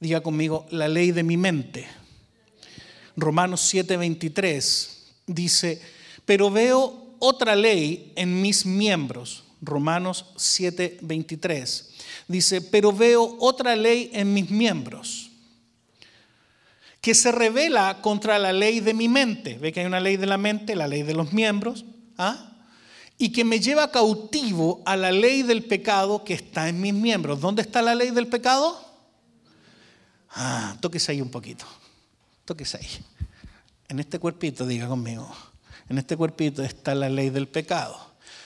[0.00, 1.86] diga conmigo, la ley de mi mente.
[3.16, 4.88] Romanos 7:23
[5.26, 5.80] dice,
[6.24, 9.44] pero veo otra ley en mis miembros.
[9.60, 11.88] Romanos 7:23
[12.28, 15.30] dice, pero veo otra ley en mis miembros
[17.00, 19.58] que se revela contra la ley de mi mente.
[19.58, 21.84] Ve que hay una ley de la mente, la ley de los miembros.
[22.18, 22.57] ¿ah?
[23.18, 27.40] Y que me lleva cautivo a la ley del pecado que está en mis miembros.
[27.40, 28.80] ¿Dónde está la ley del pecado?
[30.30, 31.66] Ah, tóquese ahí un poquito.
[32.44, 32.88] Tóquese ahí.
[33.88, 35.28] En este cuerpito, diga conmigo,
[35.88, 37.98] en este cuerpito está la ley del pecado.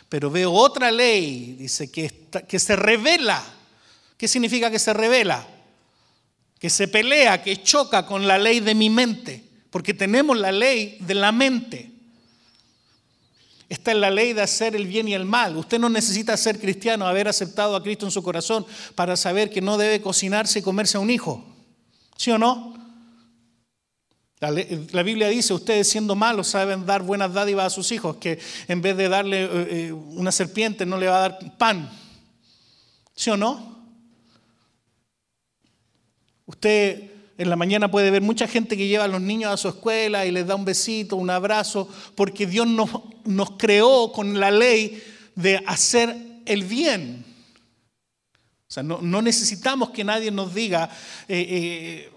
[0.09, 3.43] Pero veo otra ley, dice, que, que se revela.
[4.17, 5.47] ¿Qué significa que se revela?
[6.59, 9.45] Que se pelea, que choca con la ley de mi mente.
[9.71, 11.92] Porque tenemos la ley de la mente
[13.73, 15.57] está en la ley de hacer el bien y el mal.
[15.57, 19.63] Usted no necesita ser cristiano, haber aceptado a Cristo en su corazón para saber que
[19.63, 21.43] no debe cocinarse y comerse a un hijo.
[22.19, 22.75] ¿Sí o no?
[24.41, 28.83] La, Biblia dice, ustedes siendo malos saben dar buenas dádivas a sus hijos, que en
[28.83, 31.89] vez de darle eh, eh, una serpiente no le va a dar pan.
[33.15, 33.81] ¿Sí o no?
[36.45, 37.12] Usted
[37.43, 40.25] en la mañana puede ver mucha gente que lleva a los niños a su escuela
[40.25, 42.89] y les da un besito, un abrazo, porque Dios nos,
[43.25, 45.03] nos creó con la ley
[45.35, 46.17] de hacer
[46.47, 47.25] el bien.
[48.69, 50.89] O sea, no, necesitamos que nadie nos diga
[51.29, 52.12] eh, eh,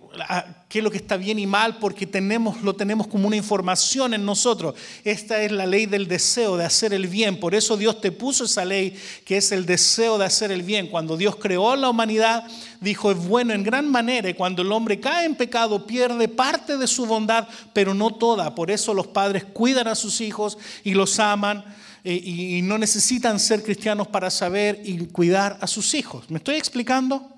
[0.70, 4.13] qué es lo que está bien y mal porque tenemos, lo tenemos como una información
[4.13, 4.76] en nosotros.
[5.03, 7.39] Esta es la ley del deseo de hacer el bien.
[7.39, 10.88] Por eso Dios te puso esa ley que es el deseo de hacer el bien.
[10.88, 12.45] Cuando Dios creó a la humanidad,
[12.82, 16.78] dijo es bueno en gran manera y cuando el hombre cae en pecado pierde parte
[16.78, 18.55] de su bondad, pero no toda.
[18.55, 21.63] Por eso los padres cuidan a sus hijos y los aman
[22.03, 26.30] eh, y no necesitan ser cristianos para saber y cuidar a sus hijos.
[26.30, 27.34] ¿Me estoy explicando?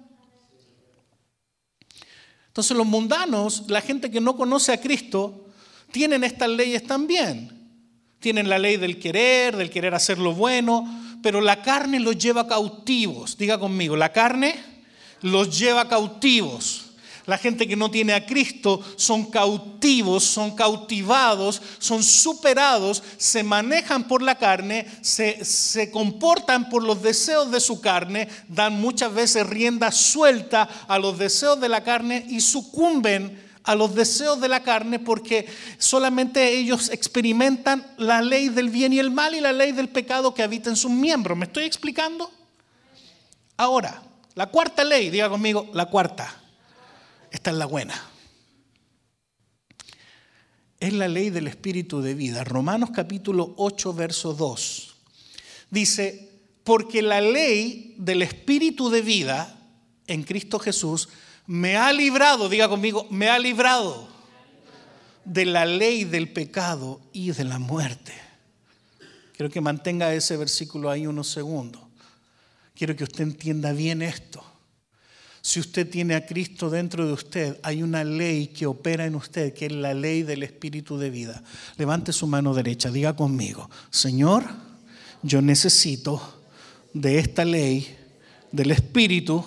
[2.58, 5.46] Entonces los mundanos, la gente que no conoce a Cristo,
[5.92, 7.52] tienen estas leyes también.
[8.18, 10.84] Tienen la ley del querer, del querer hacer lo bueno,
[11.22, 13.38] pero la carne los lleva cautivos.
[13.38, 14.56] Diga conmigo, la carne
[15.22, 16.87] los lleva cautivos.
[17.28, 24.08] La gente que no tiene a Cristo son cautivos, son cautivados, son superados, se manejan
[24.08, 29.92] por la carne, se, comportan por los deseos de su carne, dan muchas veces rienda
[29.92, 34.98] suelta a los deseos de la carne y sucumben a los deseos de la carne
[34.98, 35.48] porque
[35.78, 40.34] solamente ellos experimentan la ley del bien y el mal y la ley del pecado
[40.34, 41.38] que habita en sus miembros.
[41.38, 42.32] ¿Me estoy explicando?
[43.58, 44.02] Ahora,
[44.34, 46.47] la cuarta ley, diga conmigo, la cuarta.
[47.32, 48.00] Esta es la buena.
[50.80, 52.44] Es la ley del espíritu de vida.
[52.44, 54.96] Romanos capítulo 8, verso 2.
[55.70, 56.30] Dice,
[56.64, 59.58] porque la ley del espíritu de vida
[60.06, 61.10] en Cristo Jesús
[61.46, 64.08] me ha librado, diga conmigo, me ha librado
[65.26, 68.14] de la ley del pecado y de la muerte.
[69.36, 71.82] Quiero que mantenga ese versículo ahí unos segundos.
[72.74, 74.44] Quiero que usted entienda bien esto.
[75.48, 79.54] Si usted tiene a Cristo dentro de usted, hay una ley que opera en usted,
[79.54, 81.42] que es la ley del Espíritu de vida.
[81.78, 84.44] Levante su mano derecha, diga conmigo, Señor,
[85.24, 86.44] yo necesito
[86.94, 87.96] de esta ley
[88.52, 89.42] del Espíritu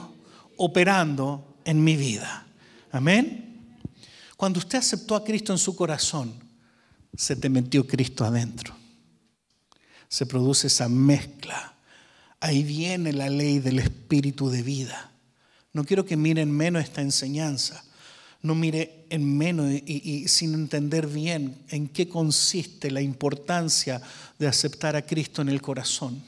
[0.56, 2.46] operando en mi vida.
[2.92, 3.76] Amén.
[4.38, 6.32] Cuando usted aceptó a Cristo en su corazón,
[7.14, 8.74] se te metió Cristo adentro.
[10.08, 11.74] Se produce esa mezcla.
[12.40, 15.09] Ahí viene la ley del Espíritu de vida.
[15.72, 17.84] No quiero que miren menos esta enseñanza.
[18.42, 24.00] No mire en menos y, sin entender bien en qué consiste la importancia
[24.38, 26.22] de aceptar a Cristo en el corazón.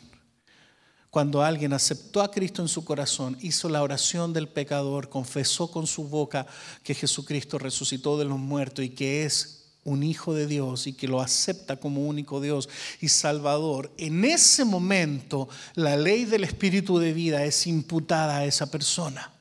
[1.09, 5.87] Cuando alguien aceptó a Cristo en su corazón, hizo la oración del pecador, confesó con
[5.87, 6.47] su boca
[6.83, 11.09] que Jesucristo resucitó de los muertos y que es un hijo de Dios y que
[11.09, 12.69] lo acepta como único Dios
[13.01, 18.71] y Salvador, en ese momento la ley del Espíritu de vida es imputada a esa
[18.71, 19.32] persona.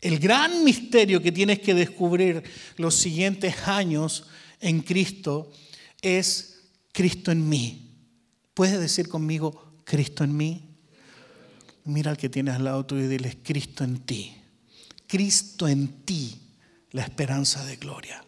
[0.00, 2.42] El gran misterio que tienes que descubrir
[2.76, 4.28] los siguientes años
[4.60, 5.50] en Cristo
[6.00, 7.96] es Cristo en mí.
[8.54, 10.64] ¿Puedes decir conmigo Cristo en mí?
[11.84, 14.34] Mira al que tienes al lado tuyo y diles, Cristo en ti.
[15.06, 16.38] Cristo en ti,
[16.92, 18.22] la esperanza de gloria.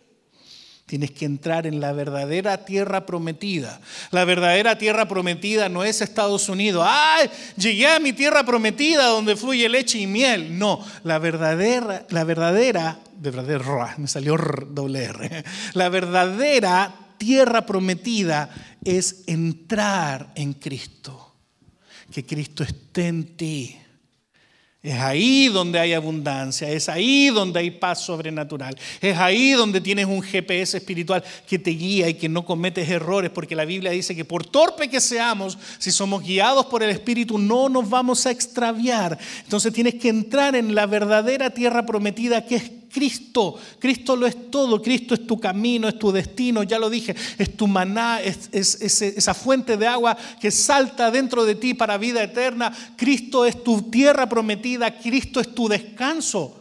[0.90, 3.80] Tienes que entrar en la verdadera tierra prometida.
[4.10, 6.84] La verdadera tierra prometida no es Estados Unidos.
[6.84, 7.30] ¡Ay!
[7.56, 10.58] Llegué a mi tierra prometida donde fluye leche y miel.
[10.58, 15.44] No, la verdadera, la verdadera, verdadera, me salió doble R.
[15.74, 18.50] La verdadera tierra prometida
[18.84, 21.36] es entrar en Cristo.
[22.10, 23.78] Que Cristo esté en ti.
[24.82, 30.06] Es ahí donde hay abundancia, es ahí donde hay paz sobrenatural, es ahí donde tienes
[30.06, 34.16] un GPS espiritual que te guía y que no cometes errores, porque la Biblia dice
[34.16, 38.30] que por torpe que seamos, si somos guiados por el Espíritu, no nos vamos a
[38.30, 39.18] extraviar.
[39.44, 43.56] Entonces tienes que entrar en la verdadera tierra prometida que es Cristo.
[43.78, 44.82] Cristo lo es todo.
[44.82, 46.62] Cristo es tu camino, es tu destino.
[46.62, 51.54] Ya lo dije, es tu maná, es, esa fuente de agua que salta dentro de
[51.54, 52.72] ti para vida eterna.
[52.96, 54.98] Cristo es tu tierra prometida.
[54.98, 56.56] Cristo es tu descanso.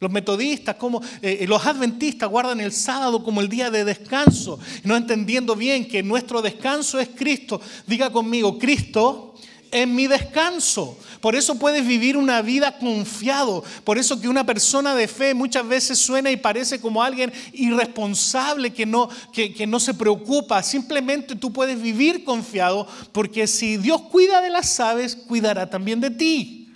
[0.00, 4.96] Los metodistas, como eh, los adventistas guardan el sábado como el día de descanso, no
[4.96, 7.60] entendiendo bien que nuestro descanso es Cristo.
[7.86, 9.29] Diga conmigo, Cristo
[9.70, 10.98] en mi descanso.
[11.20, 13.62] Por eso puedes vivir una vida confiado.
[13.84, 18.72] Por eso que una persona de fe muchas veces suena y parece como alguien irresponsable
[18.72, 20.62] que no, que, no se preocupa.
[20.62, 26.10] Simplemente tú puedes vivir confiado porque si Dios cuida de las aves, cuidará también de
[26.10, 26.68] ti.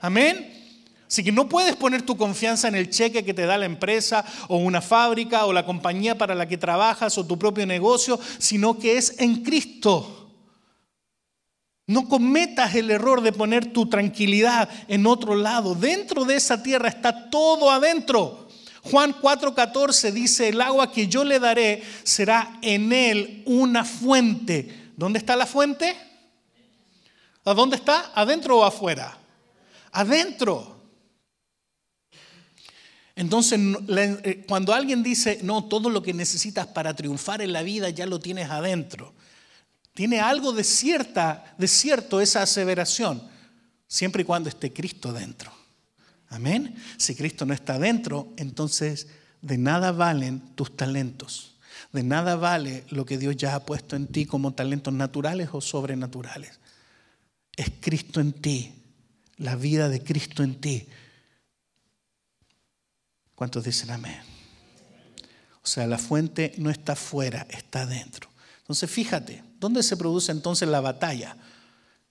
[0.00, 0.52] Amén.
[1.08, 4.24] Así que no puedes poner tu confianza en el cheque que te da la empresa
[4.48, 8.76] o una fábrica o la compañía para la que trabajas o tu propio negocio, sino
[8.78, 10.15] que es en Cristo.
[11.86, 15.74] No cometas el error de poner tu tranquilidad en otro lado.
[15.74, 18.48] Dentro de esa tierra está todo adentro.
[18.82, 24.90] Juan 4:14 dice, el agua que yo le daré será en él una fuente.
[24.96, 25.96] ¿Dónde está la fuente?
[27.44, 28.10] ¿A dónde está?
[28.14, 29.16] ¿Adentro o afuera?
[29.92, 30.76] Adentro.
[33.14, 33.58] Entonces,
[33.88, 38.06] eh, cuando alguien dice, no, todo lo que necesitas para triunfar en la vida ya
[38.06, 39.14] lo tienes adentro.
[39.96, 43.22] Tiene algo de, cierta, de cierto esa aseveración,
[43.88, 45.50] siempre y cuando esté Cristo dentro.
[46.28, 46.76] Amén.
[46.98, 49.06] Si Cristo no está dentro, entonces
[49.40, 51.56] de nada valen tus talentos.
[51.94, 55.62] De nada vale lo que Dios ya ha puesto en ti como talentos naturales o
[55.62, 56.60] sobrenaturales.
[57.56, 58.74] Es Cristo en ti,
[59.38, 60.86] la vida de Cristo en ti.
[63.34, 64.20] ¿Cuántos dicen amén?
[65.62, 68.28] O sea, la fuente no está fuera, está dentro.
[68.58, 71.36] Entonces fíjate, ¿dónde se produce entonces la batalla?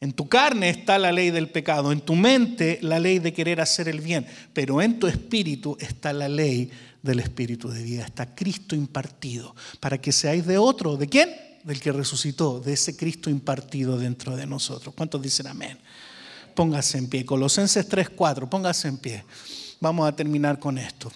[0.01, 3.61] En tu carne está la ley del pecado, en tu mente la ley de querer
[3.61, 6.69] hacer el bien, pero en tu espíritu está la ley
[7.01, 11.29] del espíritu de vida, está Cristo impartido, para que seáis de otro, ¿de quién?
[11.63, 14.93] Del que resucitó, de ese Cristo impartido dentro de nosotros.
[14.93, 15.77] ¿Cuántos dicen amén?
[16.53, 19.23] Póngase en pie, Colosenses 3:4, póngase en pie.
[19.79, 21.11] Vamos a terminar con esto.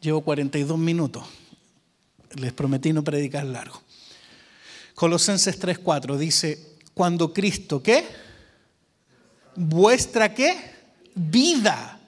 [0.00, 1.24] Llevo 42 minutos.
[2.36, 3.82] Les prometí no predicar largo.
[5.00, 8.04] Colosenses 3:4 dice, cuando Cristo, ¿qué?
[9.56, 10.54] Vuestra qué?
[11.14, 11.98] Vida.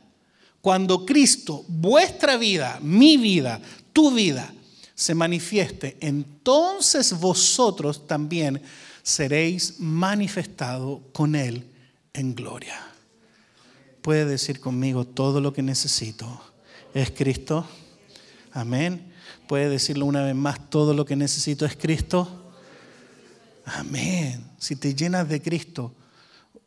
[0.61, 3.62] Cuando Cristo, vuestra vida, mi vida,
[3.95, 4.53] tu vida,
[4.95, 8.61] se manifieste, entonces vosotros también
[9.03, 11.64] seréis manifestados con Él
[12.12, 12.78] en gloria.
[14.03, 16.43] Puede decir conmigo, todo lo que necesito
[16.93, 17.66] es Cristo.
[18.53, 19.14] Amén.
[19.49, 22.41] Puede decirlo una vez más, todo lo que necesito es Cristo.
[23.64, 24.44] Amén.
[24.58, 25.94] Si te llenas de Cristo,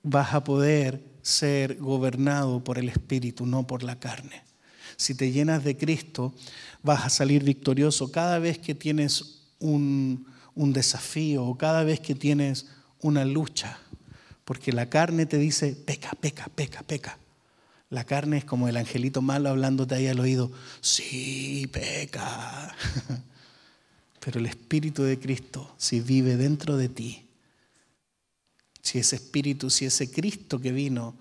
[0.03, 4.43] vas a poder ser gobernado por el Espíritu, no por la carne.
[4.97, 6.33] Si te llenas de Cristo,
[6.83, 12.15] vas a salir victorioso cada vez que tienes un, un desafío o cada vez que
[12.15, 12.67] tienes
[13.01, 13.79] una lucha.
[14.45, 17.17] Porque la carne te dice, peca, peca, peca, peca.
[17.89, 22.75] La carne es como el angelito malo hablándote ahí al oído, sí, peca.
[24.25, 27.27] Pero el Espíritu de Cristo, si vive dentro de ti,
[28.81, 31.13] si ese Espíritu, si ese Cristo que vino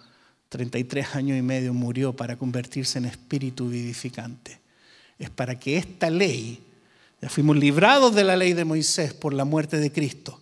[0.49, 4.59] 33 años y medio murió para convertirse en Espíritu vivificante,
[5.19, 6.65] es para que esta ley,
[7.21, 10.41] ya fuimos librados de la ley de Moisés por la muerte de Cristo,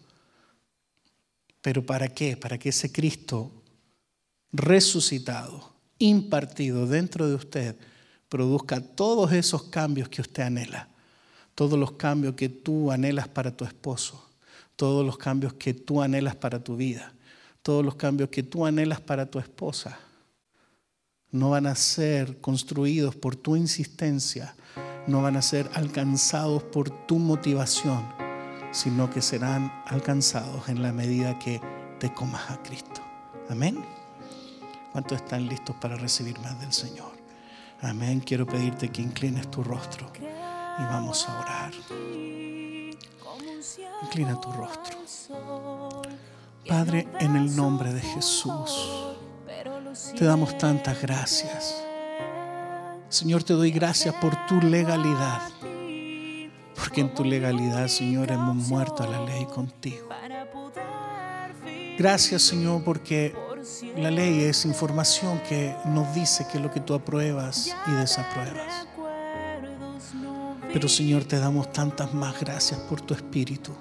[1.63, 2.37] pero ¿para qué?
[2.37, 3.51] Para que ese Cristo
[4.53, 7.77] resucitado, impartido dentro de usted
[8.29, 10.92] produzca todos esos cambios que usted anhela,
[11.55, 14.29] todos los cambios que tú anhelas para tu esposo,
[14.77, 17.13] todos los cambios que tú anhelas para tu vida,
[17.63, 19.99] todos los cambios que tú anhelas para tu esposa.
[21.31, 24.55] No van a ser construidos por tu insistencia,
[25.07, 28.07] no van a ser alcanzados por tu motivación,
[28.71, 31.61] sino que serán alcanzados en la medida que
[31.99, 33.01] te comas a Cristo.
[33.49, 33.83] Amén.
[34.93, 37.13] ¿Cuántos están listos para recibir más del Señor?
[37.81, 38.21] Amén.
[38.21, 40.13] Quiero pedirte que inclines tu rostro
[40.79, 41.73] y vamos a orar.
[44.03, 44.99] Inclina tu rostro.
[46.69, 49.17] Padre, en el nombre de Jesús,
[50.17, 51.83] te damos tantas gracias.
[53.09, 55.43] Señor, te doy gracias por tu legalidad.
[56.75, 60.09] Porque en tu legalidad, Señor, hemos muerto a la ley contigo.
[61.99, 63.35] Gracias, Señor, porque
[63.97, 68.89] la ley es información que nos dice que es lo que tú apruebas y desapruebas.
[70.73, 73.73] Pero, Señor, te damos tantas más gracias por tu Espíritu.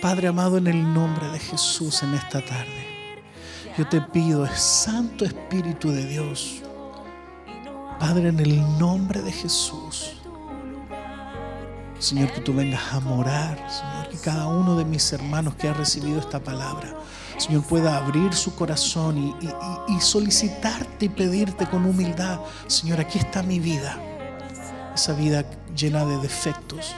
[0.00, 3.20] Padre amado, en el nombre de Jesús en esta tarde,
[3.76, 6.62] yo te pido, Santo Espíritu de Dios,
[7.98, 10.12] Padre, en el nombre de Jesús,
[11.98, 15.74] Señor, que tú vengas a morar, Señor, que cada uno de mis hermanos que ha
[15.74, 16.94] recibido esta palabra,
[17.38, 22.38] Señor, pueda abrir su corazón y, solicitarte y pedirte con humildad,
[22.68, 24.00] Señor, aquí está mi vida,
[24.98, 25.44] esa vida
[25.76, 26.92] llena de defectos,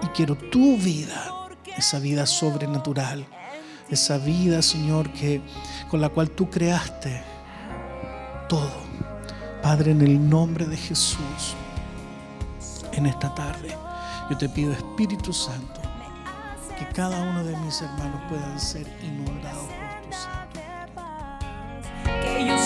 [0.00, 3.26] y quiero tu vida, esa vida sobrenatural,
[3.90, 5.42] esa vida, Señor, que
[5.90, 7.24] con la cual tú creaste
[8.48, 8.84] todo.
[9.64, 11.56] Padre, en el nombre de Jesús,
[12.92, 13.76] en esta tarde,
[14.30, 15.80] yo te pido, Espíritu Santo,
[16.78, 20.60] que cada uno de mis hermanos puedan ser inundados por tu santo.
[22.04, 22.56] Que yo